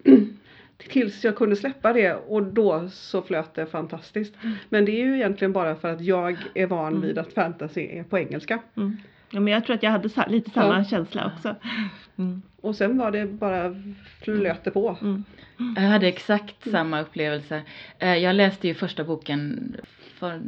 [0.78, 4.34] Tills jag kunde släppa det och då så flöt det fantastiskt.
[4.68, 8.02] Men det är ju egentligen bara för att jag är van vid att fantasy är
[8.02, 8.58] på engelska.
[8.76, 8.96] Mm.
[9.30, 10.84] Ja, men jag tror att jag hade lite samma Ja.
[10.84, 11.54] känsla också.
[12.18, 12.42] Mm.
[12.60, 13.74] Och sen var det bara
[14.22, 14.98] flöt det på.
[15.02, 15.24] Mm.
[15.76, 17.62] Jag hade exakt samma upplevelse.
[17.98, 19.76] Eh, Jag läste ju första boken
[20.18, 20.40] för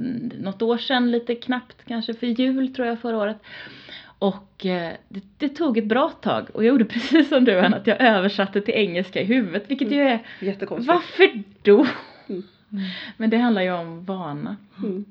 [0.42, 3.36] något år sedan, lite knappt kanske för jul tror jag förra året.
[4.18, 7.76] Och eh, det, det tog ett bra tag och jag gjorde precis som du Anna,
[7.76, 10.94] att jag översatte till engelska i huvudet, vilket ju är, Jättekonstigt.
[10.94, 11.86] varför då?
[12.28, 12.42] Mm.
[13.16, 14.56] Men det handlar ju om vana.
[14.78, 15.04] Mm.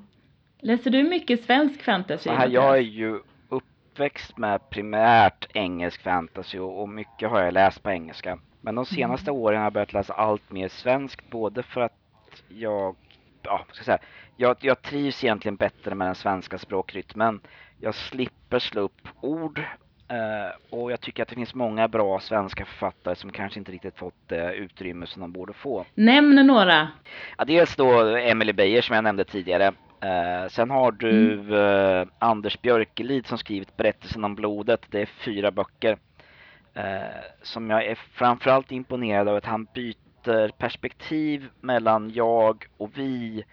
[0.60, 2.30] Läser du mycket svensk fantasy?
[2.30, 7.90] Här, jag är ju uppväxt med primärt engelsk fantasy och, mycket har jag läst på
[7.90, 8.38] engelska.
[8.60, 11.92] Men de senaste åren har jag börjat läsa allt mer svenskt både för att
[12.48, 12.96] jag,
[13.42, 13.98] ja, ska jag säga,
[14.36, 17.40] jag, jag trivs egentligen bättre med den svenska språkrytmen.
[17.80, 19.58] Jag slipper slå upp ord
[20.08, 23.98] eh, och jag tycker att det finns många bra svenska författare som kanske inte riktigt
[23.98, 25.86] fått det utrymme som de borde få.
[25.94, 26.88] Nämn några.
[27.38, 29.72] Ja, dels då Emily Beijer som jag nämnde tidigare.
[30.00, 34.86] Eh, sen har du eh, Anders Björkelid som skrivit Berättelsen om blodet.
[34.90, 35.98] Det är fyra böcker.
[36.74, 36.84] Eh,
[37.42, 43.44] som jag är framförallt imponerad av att han byter perspektiv mellan jag och vi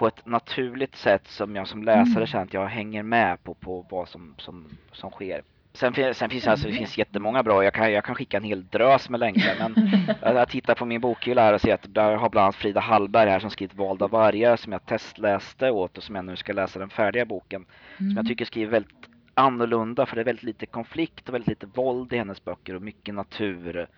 [0.00, 2.26] på ett naturligt sätt som jag som läsare Mm.
[2.26, 5.42] känner att jag hänger med på, på vad som, som, som sker.
[5.72, 8.66] Sen, sen finns alltså, det finns jättemånga bra, jag kan, jag kan skicka en hel
[8.66, 9.90] drös med länkar men
[10.36, 13.30] jag, tittar på min bokhylla här och ser att där har bland annat Frida Hallberg
[13.30, 16.78] här som skrivit Valda vargar som jag testläste åt och som jag nu ska läsa
[16.78, 17.64] den färdiga boken.
[17.96, 21.66] Som jag tycker skriver väldigt annorlunda för det är väldigt lite konflikt och väldigt lite
[21.66, 23.88] våld i hennes böcker och mycket natur.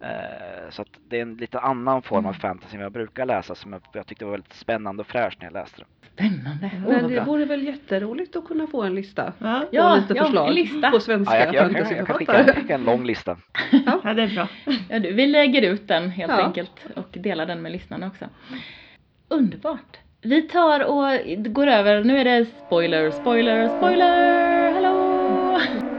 [0.00, 3.54] Eh, så att det är en lite annan form av fantasy än jag brukar läsa
[3.54, 5.86] som jag, tyckte var väldigt spännande och fräscht när jag läste det.
[6.14, 6.70] Spännande.
[6.88, 9.32] Men det vore väl jätteroligt att kunna få en lista.
[9.38, 9.64] Ja.
[9.70, 10.90] Ja, och lite ja, förslag en lista.
[10.90, 13.36] på svenska Ja, jag, jag, kan, jag kan skicka, en lång lista.
[14.04, 14.48] ja, det är bra.
[14.88, 16.42] Ja, du, vi lägger ut den helt Ja.
[16.44, 18.24] enkelt och delar den med lyssnarna också.
[19.28, 19.96] Underbart.
[20.22, 25.89] Vi tar och går över, nu är det spoiler, spoiler, spoiler, hallå!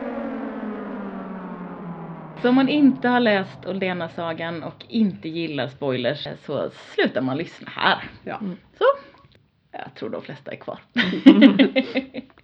[2.41, 7.69] Så om man inte har läst Oldena-sagan och inte gillar spoilers så slutar man lyssna
[7.75, 8.03] här.
[8.23, 8.39] Ja.
[8.77, 8.85] Så,
[9.71, 10.79] jag tror de flesta är kvar.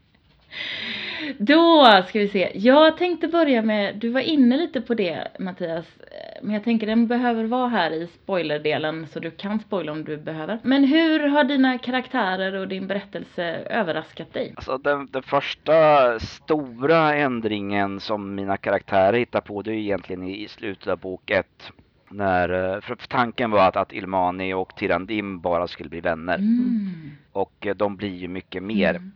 [1.37, 2.51] Då ska vi se.
[2.55, 6.87] Jag tänkte börja med, du var inne lite på det Mattias, eh, men jag tänker
[6.87, 10.59] den behöver vara här i spoilerdelen så du kan spoila om du behöver.
[10.63, 14.53] Men hur har dina karaktärer och din berättelse överraskat dig?
[14.55, 20.47] Alltså den, den första stora ändringen som mina karaktärer hittar på det är egentligen i,
[20.47, 21.71] slutet av bok ett.
[22.09, 26.35] När, eh, för, för tanken var att, att Ilmani och Tirandim bara skulle bli vänner.
[26.35, 27.11] Mm.
[27.31, 28.89] Och eh, de blir ju mycket mer.
[28.89, 29.11] Mm.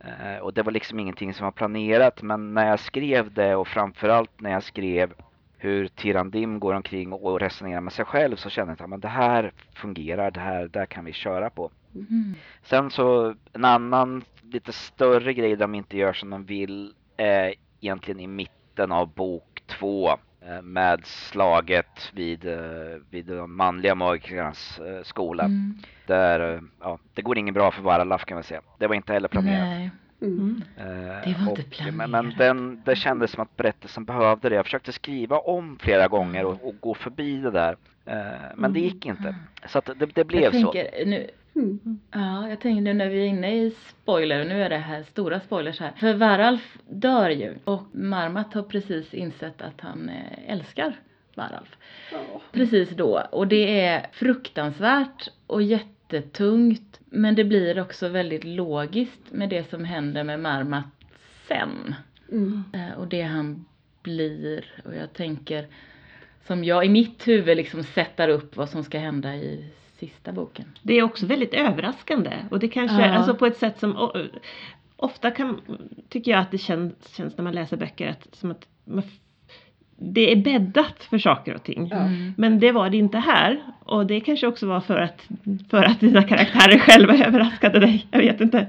[0.00, 3.68] Eh, och det var liksom ingenting som var planerat men när jag skrev det och
[3.68, 5.12] framförallt när jag skrev
[5.58, 9.52] hur Tirandim går omkring och resonerar med sig själv så kände jag att det här
[9.74, 11.70] fungerar, det här där kan vi köra på.
[11.94, 12.34] Mm.
[12.62, 18.20] Sen så en annan lite större grej de inte gör som de vill är egentligen
[18.20, 20.16] i mitten av bok två eh,
[20.62, 22.58] med slaget vid, eh,
[23.10, 25.44] vid de manliga magikernas eh, skola.
[25.44, 25.74] Mm.
[26.06, 28.60] Där, eh, ja, det går inget bra för Varalaf kan man säga.
[28.78, 29.68] Det var inte heller planerat.
[29.68, 29.90] Nej.
[30.22, 30.62] Mm.
[30.76, 32.38] Eh, Det var inte och, men, men planerat.
[32.38, 34.54] den, det kändes som att berättelsen behövde det.
[34.54, 36.52] Jag försökte skriva om flera gånger Mm.
[36.52, 37.76] och, och gå förbi det där.
[38.06, 38.16] Eh,
[38.56, 39.34] men det gick inte.
[39.66, 40.72] Så att det, det blev jag så.
[40.72, 42.00] tänker, Nu, Mm.
[42.10, 45.40] ja, jag tänker nu när vi är inne i spoiler, nu är det här stora
[45.40, 45.92] spoilers här.
[45.96, 50.96] För Varalf dör ju och Marmat har precis insett att han eh, älskar
[51.34, 51.76] Varalf.
[52.12, 52.40] Ja.
[52.52, 53.26] Precis då.
[53.32, 57.00] Och det är fruktansvärt och jättetungt.
[57.04, 60.84] Men det blir också väldigt logiskt med det som händer med Marmat
[61.48, 61.94] sen.
[62.32, 62.64] Mm.
[62.72, 63.64] Eh, och det han
[64.02, 64.64] blir.
[64.84, 65.66] Och jag tänker,
[66.46, 70.64] som jag i mitt huvud liksom sätter upp vad som ska hända i sista boken.
[70.82, 73.14] Det är också väldigt överraskande och det kanske, Ja.
[73.14, 74.10] alltså på ett sätt som
[74.96, 75.60] ofta kan,
[76.08, 79.02] tycker jag att det känns, känns när man läser böcker att, som att man,
[79.98, 81.90] det är bäddat för saker och ting.
[81.90, 82.34] Mm.
[82.36, 85.28] Men det var det inte här och det kanske också var för att,
[85.70, 88.06] för att dina karaktärer själva överraskade dig.
[88.10, 88.68] Jag vet inte.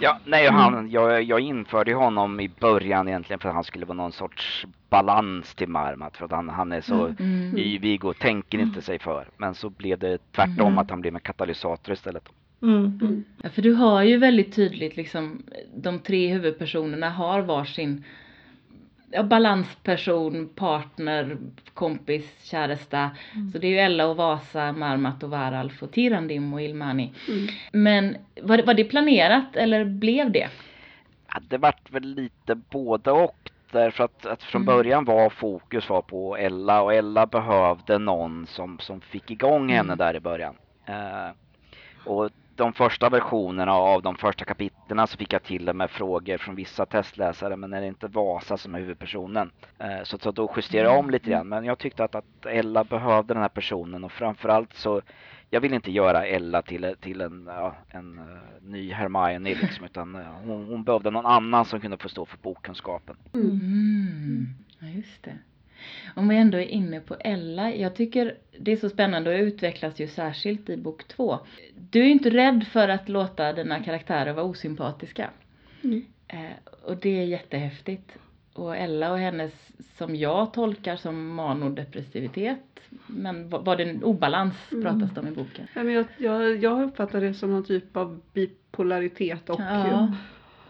[0.00, 0.60] Ja, nej, Mm.
[0.60, 4.66] han, jag, jag införde honom i början egentligen för att han skulle vara någon sorts
[4.90, 7.56] balans till Marmat för att han, han är så Mm.
[7.58, 9.28] yvig och tänker inte sig för.
[9.36, 10.78] Men så blev det tvärtom Mm.
[10.78, 12.28] att han blev en katalysator istället.
[12.62, 12.98] Mm.
[13.02, 13.24] Mm.
[13.42, 15.42] Ja, för du har ju väldigt tydligt liksom,
[15.76, 18.04] de tre huvudpersonerna har varsin
[19.24, 21.36] balansperson, partner,
[21.74, 23.10] kompis, käresta.
[23.52, 27.12] Så det är ju Ella och Vasa, Marmat och Varalf och Tirandim och Ilmani.
[27.28, 27.46] Mm.
[27.72, 30.48] Men var, var det planerat eller blev det?
[31.32, 33.50] Ja, det vart väl lite både och.
[33.72, 34.76] Därför att, att från Mm.
[34.76, 39.92] början var fokus var på Ella och Ella behövde någon som, som fick igång henne
[39.92, 39.98] Mm.
[39.98, 40.54] där i början.
[40.86, 41.28] Eh,
[42.04, 46.38] och de första versionerna av de första kapitlerna så fick jag till och med frågor
[46.38, 49.50] från vissa testläsare men är det inte Vasa som är huvudpersonen?
[49.78, 52.84] Eh, så, så då justerade jag om lite grann men jag tyckte att, att Ella
[52.84, 55.02] behövde den här personen och framförallt så
[55.50, 58.24] jag vill inte göra Ella till, till en, ja, en eh,
[58.62, 62.38] ny Hermione liksom utan eh, hon, hon behövde någon annan som kunde få stå för
[62.38, 63.16] bokkunskapen.
[63.34, 64.46] Mm.
[64.78, 65.38] Ja, just det.
[66.16, 70.00] Om vi ändå är inne på Ella, jag tycker det är så spännande och utvecklas
[70.00, 71.38] ju särskilt i bok två.
[71.90, 75.30] Du är ju inte rädd för att låta dina karaktärer vara osympatiska.
[75.84, 76.04] Mm.
[76.28, 76.38] Eh,
[76.84, 78.12] och det är jättehäftigt.
[78.52, 79.52] Och Ella och hennes,
[79.98, 82.58] som jag tolkar som manodepressivitet,
[83.06, 84.84] men va- var det en obalans Mm.
[84.84, 85.66] pratas det om i boken?
[85.74, 90.12] Nej, men jag, jag, jag uppfattar det som någon typ av bipolaritet och, Ja.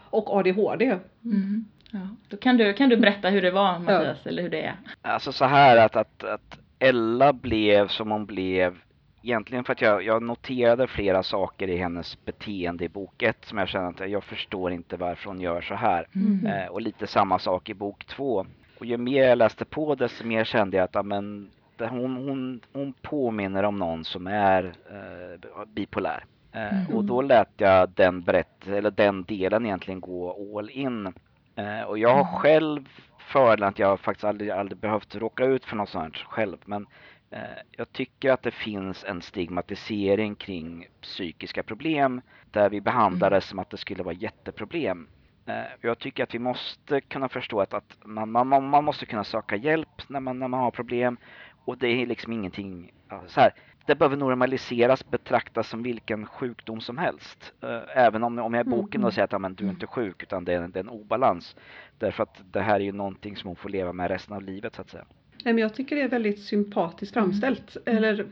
[0.09, 0.99] och ADHD.
[1.25, 1.65] Mm.
[1.91, 1.99] Ja.
[2.27, 4.75] Då kan du, kan du berätta hur det var Mattias, eller hur det är?
[5.01, 8.77] Alltså så här att, att, att Ella blev som hon blev
[9.23, 13.57] egentligen för att jag, jag noterade flera saker i hennes beteende i bok ett som
[13.57, 16.07] jag kände att jag förstår inte varför hon gör så här.
[16.15, 16.45] Mm.
[16.45, 18.45] Eh, och lite samma sak i bok två.
[18.79, 22.15] Och ju mer jag läste på desto mer kände jag att ja, men, det, hon,
[22.15, 26.25] hon, hon påminner om någon som är eh, bipolär.
[26.51, 26.95] Eh, Mm.
[26.95, 31.13] Och då lät jag den berätt, eller den delen egentligen gå all in.
[31.57, 35.75] Eh, och jag har själv fördelen att jag faktiskt aldrig, aldrig behövt råka ut för
[35.75, 36.57] något sånt själv.
[36.65, 36.87] Men
[37.31, 37.39] eh,
[37.71, 43.59] jag tycker att det finns en stigmatisering kring psykiska problem där vi behandlar det som
[43.59, 45.07] att det skulle vara jätteproblem.
[45.45, 49.23] Eh, jag tycker att vi måste kunna förstå att, att man, man, man måste kunna
[49.23, 51.17] söka hjälp när man, när man har problem.
[51.65, 53.51] Och det är liksom ingenting, ja, så här,
[53.87, 57.53] det behöver normaliseras, betraktas som vilken sjukdom som helst.
[57.61, 59.11] Eh, även om, om jag i boken då Mm.
[59.11, 60.89] säger att ja, men du är inte sjuk utan det är, en- det är en
[60.89, 61.55] obalans.
[61.97, 64.75] Därför att det här är ju någonting som hon får leva med resten av livet
[64.75, 65.05] så att säga.
[65.45, 67.77] Nej, men jag tycker det är väldigt sympatiskt framställt.
[67.85, 68.25] Eller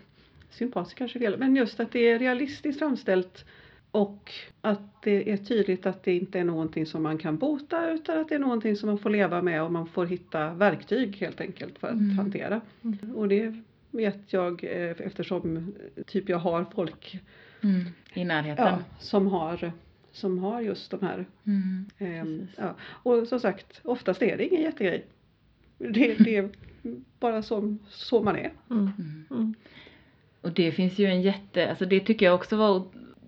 [0.49, 3.45] sympatiskt kanske fel, men just att det är realistiskt framställt
[3.91, 4.31] och
[4.61, 8.29] att det är tydligt att det inte är någonting som man kan bota utan att
[8.29, 11.79] det är någonting som man får leva med och man får hitta verktyg helt enkelt
[11.79, 12.17] för att Mm.
[12.17, 12.61] hantera.
[13.15, 13.61] Och det
[13.95, 17.19] vet jag eh, eftersom eh, typ jag har folk
[17.63, 17.85] Mm.
[18.13, 18.65] I närheten.
[18.65, 19.71] ja, som, har,
[20.11, 21.85] som har just de här Mm.
[21.97, 22.75] Ehm, ja.
[22.81, 25.05] Och som sagt, oftast är det ingen jättegrej.
[25.77, 26.49] Det, det är
[27.19, 28.53] bara som, så man är.
[28.69, 28.91] Mm.
[28.99, 29.25] Mm.
[29.31, 29.53] Mm.
[30.41, 32.83] Och det finns ju en jätte, alltså det tycker jag också var,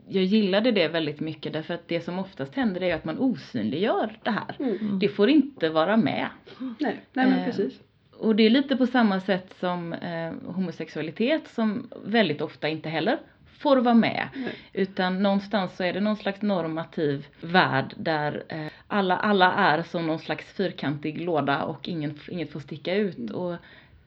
[0.07, 4.19] jag gillade det väldigt mycket därför att det som oftast händer är att man osynliggör
[4.23, 4.55] det här.
[4.59, 4.99] Mm.
[4.99, 6.27] Det får inte vara med.
[6.59, 7.81] Nej, nej men Eh, precis.
[8.19, 13.17] Och det är lite på samma sätt som eh, homosexualitet som väldigt ofta inte heller
[13.59, 14.27] får vara med.
[14.35, 14.55] Nej.
[14.73, 20.07] Utan någonstans så är det någon slags normativ värld där eh, alla, alla är som
[20.07, 23.17] någon slags fyrkantig låda och ingen, inget får sticka ut.
[23.17, 23.35] Mm.
[23.35, 23.55] Och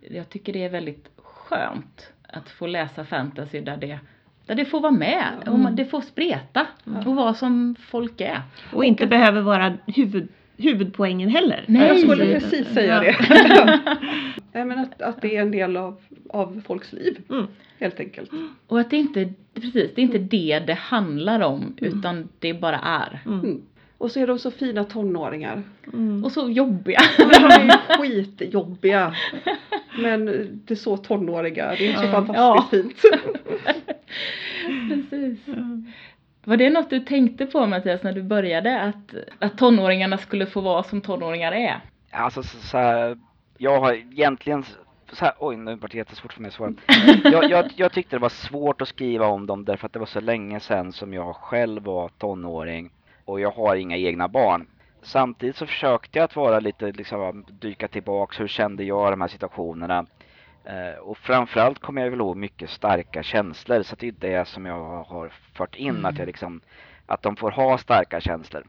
[0.00, 3.98] jag tycker det är väldigt skönt att få läsa fantasy där det,
[4.46, 5.24] där det får vara med.
[5.44, 5.50] Ja.
[5.52, 6.98] Och man, det får spreta Ja.
[7.06, 8.42] och vara som folk är.
[8.72, 10.28] Och inte behöver vara huvud,
[10.60, 11.64] huvudpoängen heller.
[11.68, 11.88] Nej.
[11.88, 12.40] Jag skulle Mm.
[12.40, 13.16] precis säga det.
[14.52, 15.96] Nej, men att, att det är en del av,
[16.30, 17.46] av folks liv Mm.
[17.78, 18.30] helt enkelt.
[18.66, 22.78] Och att det inte, precis, det är inte det det handlar om utan det bara
[22.78, 23.20] är.
[23.26, 23.40] Mm.
[23.40, 23.62] Mm.
[23.98, 25.62] Och så är de så fina tonåringar.
[25.92, 26.24] Mm.
[26.24, 27.00] Och så jobbiga.
[27.18, 29.14] De är ju skitjobbiga.
[29.98, 30.24] Men
[30.64, 32.68] det är så tonåriga, det är så fantastiskt Ja.
[32.70, 32.96] fint.
[35.10, 35.38] precis.
[36.44, 38.80] Var det något du tänkte på Mattias när du började?
[38.80, 41.80] Att, att tonåringarna skulle få vara som tonåringar är?
[42.10, 43.18] Alltså så, så här,
[43.58, 44.64] jag har egentligen
[45.12, 46.72] så här, oj nu vart det jättesvårt för mig att svara.
[47.24, 50.06] Jag, jag, jag tyckte det var svårt att skriva om dem därför att det var
[50.06, 52.90] så länge sedan som jag själv var tonåring
[53.24, 54.66] och jag har inga egna barn.
[55.02, 59.28] Samtidigt så försökte jag att vara lite, liksom dyka tillbaks, hur kände jag de här
[59.28, 60.06] situationerna?
[60.70, 64.66] Eh, och framförallt kommer jag väl ihåg mycket starka känslor så det är det som
[64.66, 66.04] jag har fört in, Mm.
[66.04, 66.60] att jag liksom,
[67.06, 68.64] att de får ha starka känslor.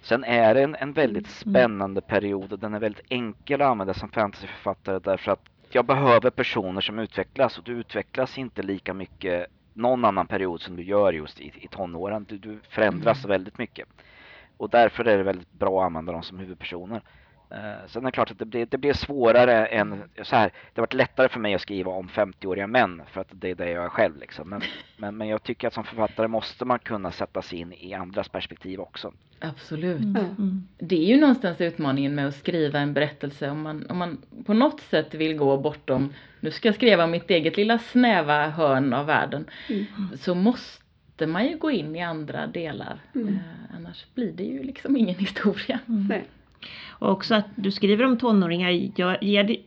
[0.00, 3.94] Sen är det en, en väldigt spännande period och den är väldigt enkel att använda
[3.94, 9.46] som fantasyförfattare därför att jag behöver personer som utvecklas och du utvecklas inte lika mycket
[9.72, 12.26] någon annan period som du gör just i, i tonåren.
[12.28, 13.88] Du, du förändras väldigt mycket.
[14.56, 17.00] Och därför är det väldigt bra att använda dem som huvudpersoner.
[17.50, 20.48] Eh, sen är det klart att det blir, det blir svårare än så här.
[20.48, 23.54] Det har varit lättare för mig att skriva om 50-åriga män för att det är
[23.54, 24.50] det jag är själv liksom.
[24.50, 24.60] Men,
[24.96, 28.28] men, men jag tycker att som författare måste man kunna sätta sig in i andras
[28.28, 29.12] perspektiv också.
[29.40, 30.00] Absolut.
[30.00, 30.16] Mm.
[30.16, 30.68] Mm.
[30.78, 34.54] Det är ju någonstans utmaningen med att skriva en berättelse om man, om man på
[34.54, 39.06] något sätt vill gå bortom, nu ska jag skriva mitt eget lilla snäva hörn av
[39.06, 39.86] världen, Mm.
[40.18, 42.98] så måste man ju gå in i andra delar.
[43.14, 43.28] Mm.
[43.28, 43.40] Eh,
[43.76, 45.80] annars blir det ju liksom ingen historia.
[45.88, 46.22] Mm.
[46.98, 49.18] Och också att du skriver om tonåringar gör,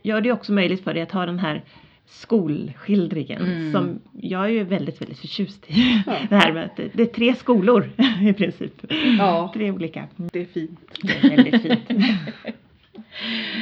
[0.02, 1.62] gör det också möjligt för dig att ha den här
[2.06, 3.72] skolskildringen Mm.
[3.72, 6.02] som jag är ju väldigt, väldigt förtjust i.
[6.06, 6.16] Ja.
[6.28, 7.90] Det här med att det, är tre skolor
[8.22, 8.72] i princip.
[9.18, 9.50] Ja.
[9.54, 10.08] Tre olika.
[10.16, 10.80] Det är fint.
[11.02, 11.90] Det är väldigt fint.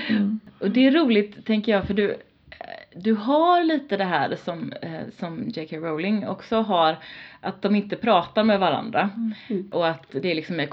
[0.09, 0.41] Mm.
[0.59, 2.16] Och det är roligt tänker jag för du, eh,
[2.97, 5.77] du har lite det här som, eh, som J.K.
[5.77, 6.97] Rowling också har,
[7.41, 9.11] att de inte pratar med varandra.
[9.51, 9.69] Mm.
[9.73, 10.66] Och att det liksom är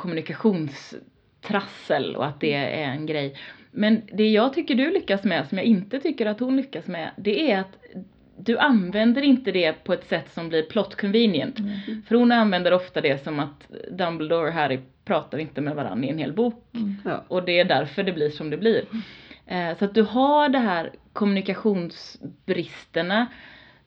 [1.45, 3.35] kommunikationstrassel och att det är en grej.
[3.71, 7.11] Men det jag tycker du lyckas med, som jag inte tycker att hon lyckas med,
[7.17, 7.77] det är att
[8.37, 11.57] du använder inte det på ett sätt som blir plot convenient.
[12.07, 16.09] För hon använder ofta det som att Dumbledore och Harry pratar inte med varandra i
[16.09, 16.63] en hel bok.
[16.73, 16.95] Mm.
[17.05, 17.23] Ja.
[17.27, 18.85] Och det är därför det blir som det blir.
[19.45, 23.27] Eh, så att du har det här kommunikationsbristerna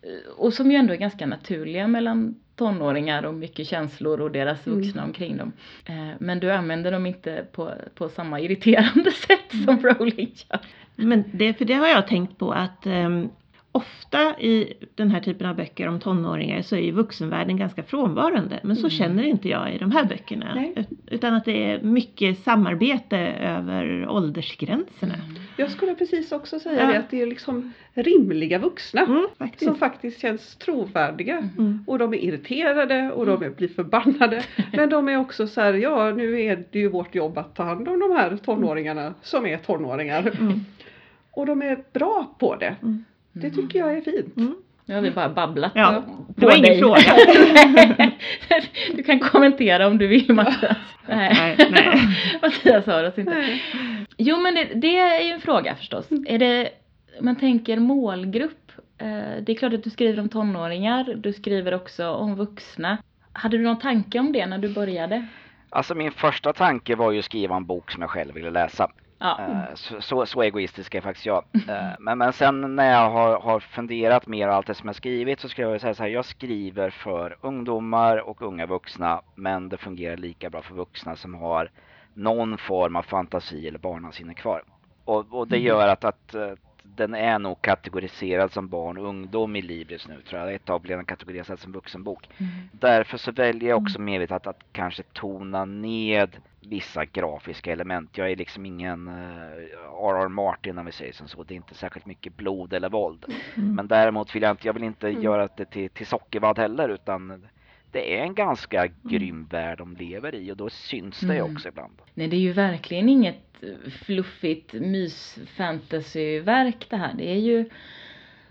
[0.02, 4.66] eh, och som ju ändå är ganska naturliga mellan tonåringar och mycket känslor och deras
[4.66, 4.78] Mm.
[4.80, 5.52] vuxna omkring dem.
[5.86, 10.60] Eh, men du använder dem inte på, på samma irriterande sätt som Rowling gör.
[10.96, 13.28] Men det, för det har jag tänkt på att ehm,
[13.78, 18.60] ofta i den här typen av böcker om tonåringar så är ju vuxenvärlden ganska frånvarande.
[18.62, 18.90] Men så Mm.
[18.90, 20.52] känner inte jag i de här böckerna.
[20.54, 20.72] Nej.
[20.76, 25.14] Ut- Utan att det är mycket samarbete över åldersgränserna.
[25.56, 26.86] Jag skulle precis också säga Ja.
[26.92, 29.78] det att det är liksom rimliga vuxna Mm, som faktiskt.
[29.78, 31.38] faktiskt känns trovärdiga.
[31.58, 31.84] Mm.
[31.86, 34.42] Och de är irriterade och de är, blir förbannade.
[34.72, 37.62] Men de är också så här, ja nu är det ju vårt jobb att ta
[37.62, 40.32] hand om de här tonåringarna som är tonåringar.
[40.40, 40.60] Mm.
[41.30, 42.76] Och de är bra på det.
[43.36, 43.50] Mm.
[43.50, 44.36] Det tycker jag är fint.
[44.36, 44.54] Mm.
[44.84, 47.00] Nu har vi bara babblat Ja, på det var ingen fråga.
[48.96, 50.76] du kan kommentera om du vill Mattias.
[51.06, 52.00] Nej, Nej.
[52.42, 53.34] Mattias hör oss inte.
[53.34, 53.62] Nej.
[54.16, 56.06] Jo men det, det är ju en fråga förstås.
[56.26, 56.70] Är det,
[57.20, 58.72] man tänker målgrupp.
[58.98, 59.06] Eh,
[59.42, 62.98] det är klart att du skriver om tonåringar, du skriver också om vuxna.
[63.32, 65.26] Hade du någon tanke om det när du började?
[65.70, 68.90] Alltså min första tanke var ju att skriva en bok som jag själv ville läsa.
[69.18, 69.38] Ja.
[69.40, 71.44] Eh, Så, så, så egoistisk är faktiskt jag.
[71.68, 74.96] Eh, Men, men sen när jag har, har funderat mer och allt det som jag
[74.96, 79.68] skrivit så skulle jag säga så här, jag skriver för ungdomar och unga vuxna men
[79.68, 81.70] det fungerar lika bra för vuxna som har
[82.14, 84.62] någon form av fantasi eller barnasinne kvar.
[85.04, 86.50] Och, och det gör att, att eh,
[86.94, 90.54] den är nog kategoriserad som barn och ungdom i Libris nu tror jag.
[90.54, 92.28] Ett tag blev den kategoriserad som vuxenbok.
[92.38, 92.52] Mm.
[92.72, 98.18] Därför så väljer jag också medvetet att, att kanske tona ned vissa grafiska element.
[98.18, 100.28] Jag är liksom ingen uh, R.R.
[100.28, 101.42] Martin om vi säger som så.
[101.42, 103.24] Det är inte särskilt mycket blod eller våld.
[103.54, 103.74] Mm.
[103.74, 105.22] Men däremot vill jag inte, jag vill inte Mm.
[105.22, 107.46] göra det till, till sockervadd heller utan
[107.92, 111.52] det är en ganska grym värld de lever i och då syns det Mm.
[111.54, 111.92] också ibland.
[112.14, 113.64] Nej det är ju verkligen inget
[114.00, 117.14] fluffigt mys fantasyverk det här.
[117.18, 117.68] Det är ju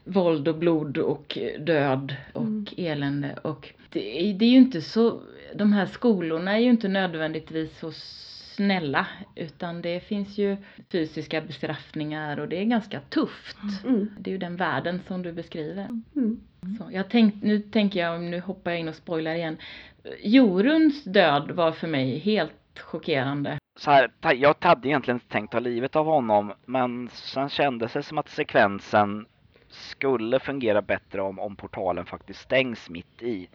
[0.03, 2.65] våld och blod och död och Mm.
[2.77, 5.21] elände och det är, det är ju inte så,
[5.55, 7.91] de här skolorna är ju inte nödvändigtvis så
[8.57, 10.57] snälla utan det finns ju
[10.91, 13.57] fysiska bestraffningar och det är ganska tufft.
[13.83, 14.09] Mm.
[14.19, 15.87] Det är ju den världen som du beskriver.
[16.15, 16.41] Mm.
[16.77, 19.57] Så jag tänk, nu tänker jag, nu hoppar jag in och spoilar igen.
[20.23, 23.57] Joruns död var för mig helt chockerande.
[23.79, 28.03] så här, jag hade egentligen inte tänkt ta livet av honom men sen kändes det
[28.03, 29.25] som att sekvensen
[29.69, 33.49] skulle fungera bättre om, om portalen faktiskt stängs mitt i.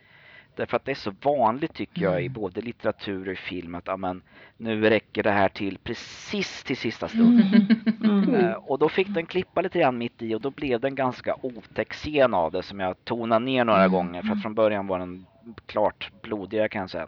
[0.56, 2.32] Därför att det är så vanligt tycker jag i Mm.
[2.32, 4.22] både litteratur och film att amen,
[4.56, 7.42] nu räcker det här till precis till sista stund.
[8.04, 8.34] Mm.
[8.34, 10.94] Eh, och då fick den klippa lite grann mitt i och då blev det en
[10.94, 13.92] ganska otäck scen av det som jag tonade ner några Mm.
[13.92, 15.26] gånger för att från början var den
[15.66, 17.06] klart blodigare kan jag säga.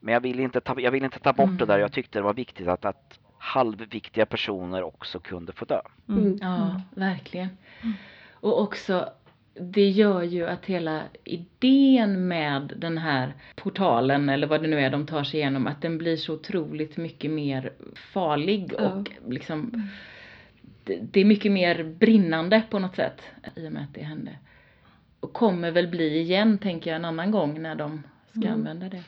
[0.00, 1.74] Men jag vill inte ta, jag vill inte ta bort det där.
[1.74, 1.80] Mm.
[1.80, 5.80] Jag tyckte det var viktigt att, att halvviktiga personer också kunde få dö.
[6.08, 6.38] Mm.
[6.40, 7.48] Ja, verkligen.
[8.32, 9.08] Och också,
[9.60, 14.90] det gör ju att hela idén med den här portalen, eller vad det nu är
[14.90, 17.72] de tar sig igenom, att den blir så otroligt mycket mer
[18.12, 18.88] farlig Ja.
[18.92, 19.88] och liksom
[20.84, 23.22] det, det är mycket mer brinnande på något sätt
[23.56, 24.30] i och med att det hände.
[25.20, 28.52] Och kommer väl bli igen, tänker jag, en annan gång när de ska Mm.
[28.52, 29.02] använda det.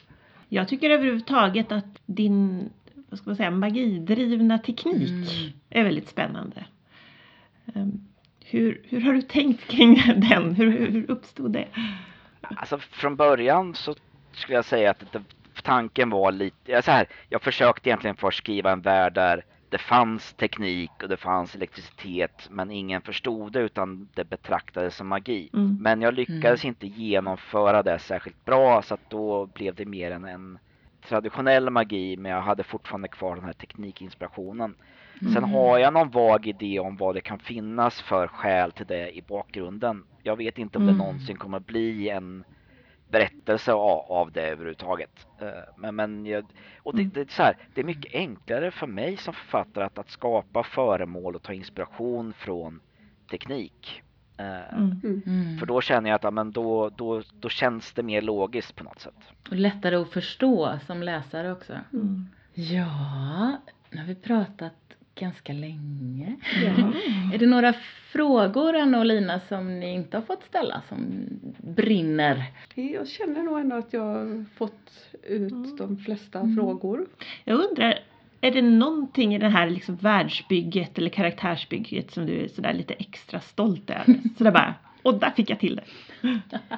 [0.48, 2.70] Jag tycker överhuvudtaget att din
[3.10, 5.52] vad ska man säga, magidrivna teknik Mm.
[5.70, 6.64] är väldigt spännande.
[8.50, 10.54] Hur, hur har du tänkt kring den?
[10.54, 11.68] Hur, hur uppstod det?
[12.40, 13.94] Alltså från början så
[14.32, 15.22] skulle jag säga att det,
[15.62, 20.32] tanken var lite, så här, jag försökte egentligen först skriva en värld där det fanns
[20.32, 25.50] teknik och det fanns elektricitet men ingen förstod det utan det betraktades som magi.
[25.54, 25.78] Mm.
[25.80, 30.24] Men jag lyckades inte genomföra det särskilt bra så att då blev det mer än
[30.24, 30.58] en
[31.08, 34.74] traditionell magi men jag hade fortfarande kvar den här teknikinspirationen.
[35.20, 35.50] Sen Mm.
[35.50, 39.22] har jag någon vag idé om vad det kan finnas för skäl till det i
[39.22, 40.04] bakgrunden.
[40.22, 40.94] Jag vet inte om Mm.
[40.98, 42.44] det någonsin kommer bli en
[43.10, 45.26] berättelse av, av det överhuvudtaget.
[45.40, 45.46] Eh,
[45.76, 46.44] Men, men jag,
[46.82, 47.12] och det, Mm.
[47.14, 50.62] det, är så här, det är mycket enklare för mig som författare att, att skapa
[50.62, 52.80] föremål och ta inspiration från
[53.30, 54.02] teknik.
[54.36, 55.00] Eh, Mm.
[55.26, 55.58] Mm.
[55.58, 58.84] För då känner jag att ja, men då, då, då känns det mer logiskt på
[58.84, 59.14] något sätt.
[59.50, 61.72] Och lättare att förstå som läsare också.
[61.92, 62.26] Mm.
[62.54, 63.56] Ja,
[63.90, 64.74] nu har vi pratat
[65.18, 66.36] ganska länge.
[66.64, 66.92] Ja.
[67.34, 67.72] Är det några
[68.12, 70.98] frågor Anna och Lina som ni inte har fått ställa som
[71.58, 72.44] brinner?
[72.74, 74.90] Jag känner nog ändå att jag har fått
[75.22, 75.76] ut Mm.
[75.76, 76.56] de flesta Mm.
[76.56, 77.06] frågor.
[77.44, 77.98] Jag undrar,
[78.40, 82.94] är det någonting i det här liksom världsbygget eller karaktärsbygget som du är sådär lite
[82.94, 84.04] extra stolt över?
[84.38, 85.84] Sådär bara, och där fick jag till det.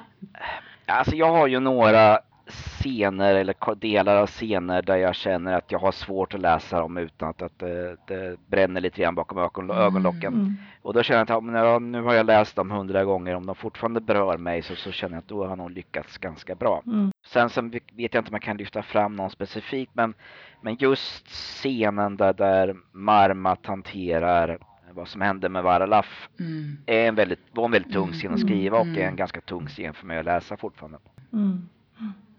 [0.85, 2.19] Alltså jag har ju några
[2.51, 6.97] scener eller delar av scener där jag känner att jag har svårt att läsa dem
[6.97, 9.37] utan att, att det, det bränner lite grann bakom
[9.69, 9.77] Mm.
[9.77, 10.33] ögonlocken.
[10.33, 10.53] Mm.
[10.81, 13.55] Och då känner jag att ja, nu har jag läst dem hundra gånger, om de
[13.55, 16.81] fortfarande berör mig så, så känner jag att då har jag nog lyckats ganska bra.
[16.85, 17.11] Mm.
[17.25, 20.13] Sen så vet jag inte om jag kan lyfta fram någon specifikt men,
[20.61, 24.57] men just scenen där, där Marmat hanterar
[24.93, 26.77] vad som hände med Varalaf Mm.
[26.85, 29.07] är en väldigt, var en väldigt tung scen att skriva och är Mm.
[29.07, 30.97] en ganska tung scen för mig att läsa fortfarande.
[31.33, 31.69] Mm.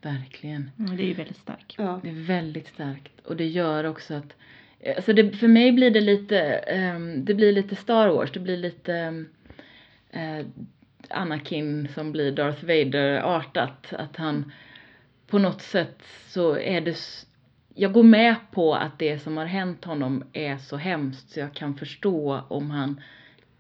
[0.03, 0.71] Verkligen.
[0.79, 1.75] Mm, Det är ju väldigt starkt.
[1.79, 2.01] Ja.
[2.03, 4.37] Det är väldigt starkt och det gör också att
[4.97, 8.57] Alltså det, för mig blir det lite, ehm, det blir lite Star Wars, det blir
[8.57, 9.29] lite ehm,
[10.11, 10.47] eh,
[11.11, 13.93] Anakin som blir Darth Vader-artat.
[13.93, 14.53] Att han
[15.27, 16.97] på något sätt så är det,
[17.75, 21.55] jag går med på att det som har hänt honom är så hemskt så jag
[21.55, 23.01] kan förstå om han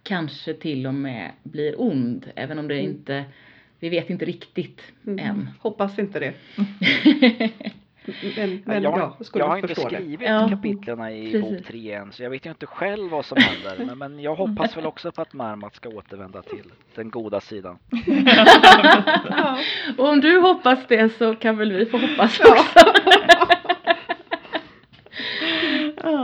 [0.02, 2.90] kanske till och med blir ond, även om det Mm.
[2.90, 3.24] inte,
[3.82, 5.18] vi vet inte riktigt Mm.
[5.26, 5.48] än.
[5.60, 6.32] Hoppas inte det.
[8.36, 9.80] Men, men jag, har- ja, skulle jag har inte det.
[9.80, 11.50] skrivit Ja, kapitlen i precis.
[11.50, 13.84] bok 3 än så jag vet ju inte själv vad som händer.
[13.86, 17.78] men, men jag hoppas väl också på att Marmat ska återvända till den goda sidan.
[19.30, 19.58] Ja.
[19.98, 22.78] Och om du hoppas det så kan väl vi få hoppas också.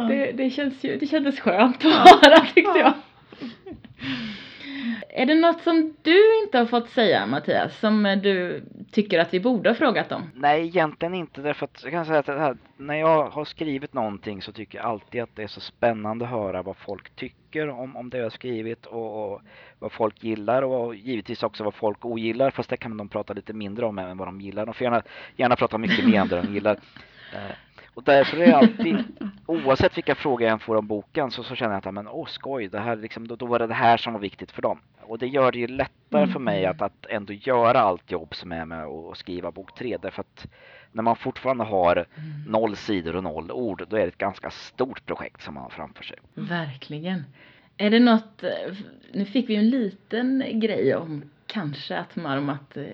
[0.09, 1.93] Det, det, känns ju, det kändes skönt att
[2.23, 2.93] höra tyckte jag.
[5.19, 8.63] Är det något som du inte har fått säga Mattias, som du
[8.93, 10.31] tycker att vi borde ha frågat om?
[10.35, 14.43] Nej, egentligen inte därför att jag kan säga att här, när jag har skrivit någonting
[14.43, 17.97] så tycker jag alltid att det är så spännande att höra vad folk tycker om,
[17.97, 19.41] om det jag har skrivit och, och
[19.79, 23.53] vad folk gillar och givetvis också vad folk ogillar fast det kan de prata lite
[23.53, 24.67] mindre om än vad de gillar.
[24.67, 25.03] De får gärna,
[25.37, 26.79] gärna prata mycket mer om det de gillar.
[27.99, 29.05] Och därför är det alltid,
[29.47, 32.27] oavsett vilka frågor jag än får om boken så, så känner jag att men, åh
[32.27, 34.79] skoj, det här, liksom, då, då var det det här som var viktigt för dem.
[35.01, 38.53] Och det gör det ju lättare för mig att, att ändå göra allt jobb som
[38.53, 39.99] är med att skriva bok tre.
[40.03, 40.47] Därför att
[40.93, 42.07] när man fortfarande har
[42.47, 45.71] noll sidor och noll ord, då är det ett ganska stort projekt som man har
[45.71, 46.19] framför sig.
[46.35, 47.25] Verkligen.
[47.77, 48.45] Är det något,
[49.13, 52.85] nu fick vi ju en liten grej om kanske att Marmat eh,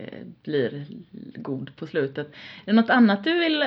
[0.42, 0.86] blir
[1.34, 2.26] god på slutet.
[2.64, 3.64] Är det något annat du vill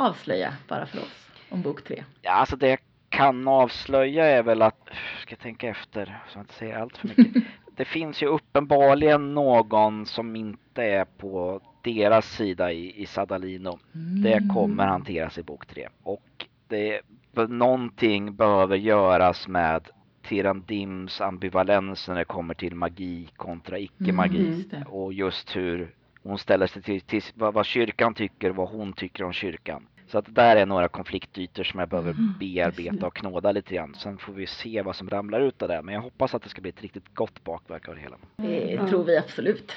[0.00, 2.04] avslöja bara för oss om bok tre?
[2.22, 2.78] Ja, alltså det jag
[3.08, 4.88] kan avslöja är väl att,
[5.22, 7.42] ska jag tänka efter så jag inte säger allt för mycket.
[7.76, 13.78] det finns ju uppenbarligen någon som inte är på deras sida i, i Sadalino.
[14.22, 15.88] Det kommer hanteras i bok tre.
[16.02, 17.00] Och det,
[17.48, 19.88] någonting behöver göras med
[20.22, 24.64] Tirandims ambivalens när det kommer till magi kontra icke-magi.
[24.72, 24.88] Mm.
[24.88, 28.92] Och just hur hon ställer sig till, till vad, vad kyrkan tycker och vad hon
[28.92, 29.86] tycker om kyrkan.
[30.06, 33.94] Så att där är några konfliktytor som jag behöver Mm, bearbeta och knåda lite grann.
[33.94, 35.82] Sen får vi se vad som ramlar ut av det.
[35.82, 38.16] Men jag hoppas att det ska bli ett riktigt gott bakverk av det hela.
[38.36, 39.72] Det tror vi absolut.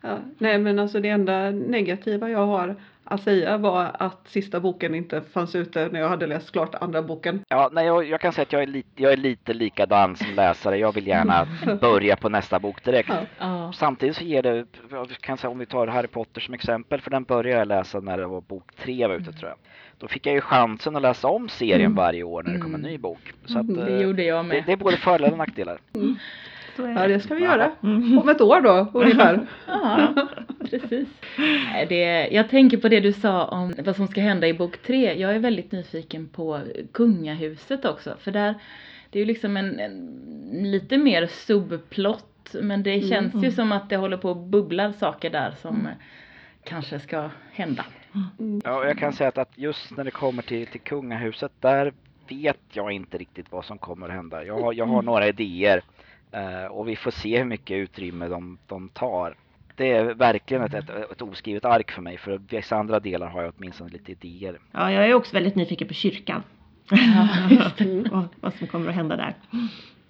[0.00, 2.76] Ja, nej men alltså det enda negativa jag har
[3.08, 7.02] att säga var att sista boken inte fanns ute när jag hade läst klart andra
[7.02, 7.44] boken.
[7.48, 10.26] Ja, nej, jag, jag kan säga att jag är, lite, jag är lite likadan som
[10.34, 10.78] läsare.
[10.78, 11.48] Jag vill gärna
[11.80, 13.08] börja på nästa bok direkt.
[13.08, 13.20] Ja.
[13.38, 13.72] Ja.
[13.72, 17.10] Samtidigt så ger det, jag kan säga om vi tar Harry Potter som exempel, för
[17.10, 19.58] den började jag läsa när det var bok tre var ute tror jag.
[19.98, 21.94] Då fick jag ju chansen att läsa om serien Mm.
[21.94, 22.90] varje år när det kom en Mm.
[22.90, 23.32] ny bok.
[23.44, 24.62] Så att, Det eh, gjorde jag det, med.
[24.66, 25.78] det är både fördelar och nackdelar.
[25.94, 26.14] Är
[26.78, 27.50] Ja det ska vi Ja.
[27.50, 27.70] göra.
[27.82, 28.18] Mm.
[28.18, 29.46] Om ett år då ungefär.
[29.66, 30.08] Ja,
[30.70, 31.08] precis.
[31.88, 35.20] Det, jag tänker på det du sa om vad som ska hända i bok tre.
[35.20, 36.60] Jag är väldigt nyfiken på
[36.92, 38.16] kungahuset också.
[38.20, 38.54] För där,
[39.10, 40.10] det är ju liksom en, en
[40.70, 42.54] lite mer subplott.
[42.62, 43.52] Men det Mm, känns ju mm.
[43.52, 45.92] som att det håller på att bubbla saker där som eh,
[46.64, 47.84] kanske ska hända.
[48.38, 48.60] Mm.
[48.64, 51.92] Ja, och jag kan säga att, att just när det kommer till, till kungahuset, där
[52.28, 54.44] vet jag inte riktigt vad som kommer att hända.
[54.44, 55.82] Jag har, jag har några idéer
[56.70, 59.34] och vi får se hur mycket utrymme de, de tar.
[59.76, 63.42] Det är verkligen ett, ett, ett oskrivet ark för mig, för vissa andra delar har
[63.42, 64.58] jag åtminstone lite idéer.
[64.72, 66.42] Ja, jag är också väldigt nyfiken på kyrkan.
[66.90, 67.84] Ja, just det.
[67.90, 68.12] Mm.
[68.12, 69.34] och vad som kommer att hända där.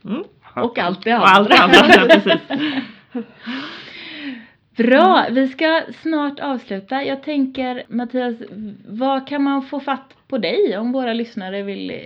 [0.05, 0.25] Mm.
[0.55, 1.79] Och allt det Och allt andra.
[1.81, 2.43] annat, ja, precis.
[4.77, 7.03] Bra, vi ska snart avsluta.
[7.05, 8.37] Jag tänker Mattias,
[8.89, 11.97] vad kan man få fatt på dig om våra lyssnare vill eh,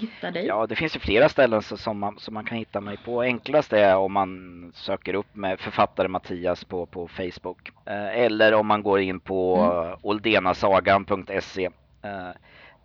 [0.00, 0.46] hitta dig?
[0.46, 3.22] Ja, det finns ju flera ställen så- som man, som man kan hitta mig på.
[3.22, 7.70] Enklast är om man söker upp med författare Mattias på, på Facebook.
[7.86, 9.96] Eh, eller om man går in på Mm.
[10.02, 11.64] oldenasagan.se.
[12.02, 12.28] Eh,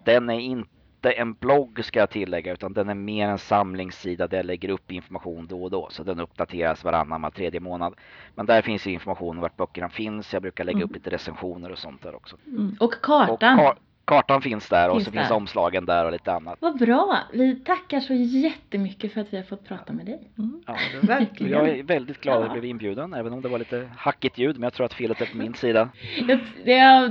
[0.05, 4.37] den är inte en blogg ska jag tillägga, utan den är mer en samlingssida där
[4.37, 5.87] jag lägger upp information då och då.
[5.91, 7.93] Så den uppdateras varannan, var tredje månad.
[8.35, 10.33] Men där finns ju information om vart böckerna finns.
[10.33, 10.85] Jag brukar lägga Mm.
[10.89, 12.35] upp lite recensioner och sånt där också.
[12.47, 12.75] Mm.
[12.79, 13.57] Och Och kartan.
[13.57, 13.75] kar-
[14.09, 15.35] kartan finns där och Finns så finns där.
[15.35, 16.57] omslagen där och lite annat.
[16.59, 17.17] Vad bra!
[17.33, 20.19] Vi tackar så jättemycket för att vi har fått prata med dig.
[20.37, 20.61] Mm.
[20.67, 21.51] Ja, Verkligen.
[21.51, 22.45] Jag är väldigt glad att Ja.
[22.45, 25.21] jag blev inbjuden, även om det var lite hackigt ljud, men jag tror att felet
[25.21, 25.89] är på min sida.
[26.27, 27.07] Det, det,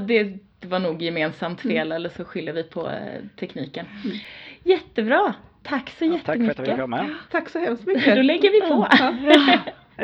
[0.61, 2.96] det, var nog gemensamt fel eller så skyller vi på eh,
[3.40, 3.86] tekniken.
[4.05, 4.16] Mm.
[4.62, 5.34] Jättebra!
[5.62, 6.76] Tack så Ja, tack för att jag fick jättemycket.
[6.78, 7.14] vara med.
[7.30, 8.24] Tack så hemskt Då mycket.
[8.24, 8.74] lägger vi på.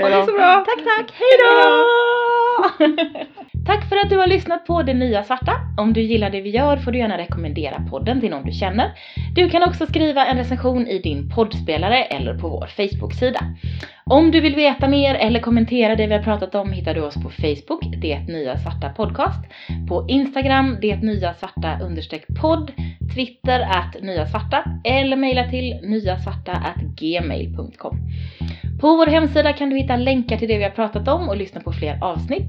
[0.00, 0.64] Ha det så bra.
[0.66, 1.12] Tack, tack.
[1.12, 1.54] Hej då!
[3.66, 5.52] Tack för att du har lyssnat på Det Nya Svarta.
[5.78, 8.92] Om du gillar det vi gör får du gärna rekommendera podden till någon du känner.
[9.34, 13.40] Du kan också skriva en recension i din poddspelare eller på vår Facebook-sida.
[14.04, 17.14] Om du vill veta mer eller kommentera det vi har pratat om hittar du oss
[17.14, 19.44] på Facebook, Det Nya Svarta Podcast,
[19.88, 22.72] på Instagram, Det Nya Svarta understreck podd,
[23.14, 27.98] Twitter att Nya Svarta eller mejla till nyasvarta gmail.com.
[28.80, 31.60] På vår hemsida kan du hitta länkar till det vi har pratat om och lyssna
[31.60, 32.48] på fler avsnitt.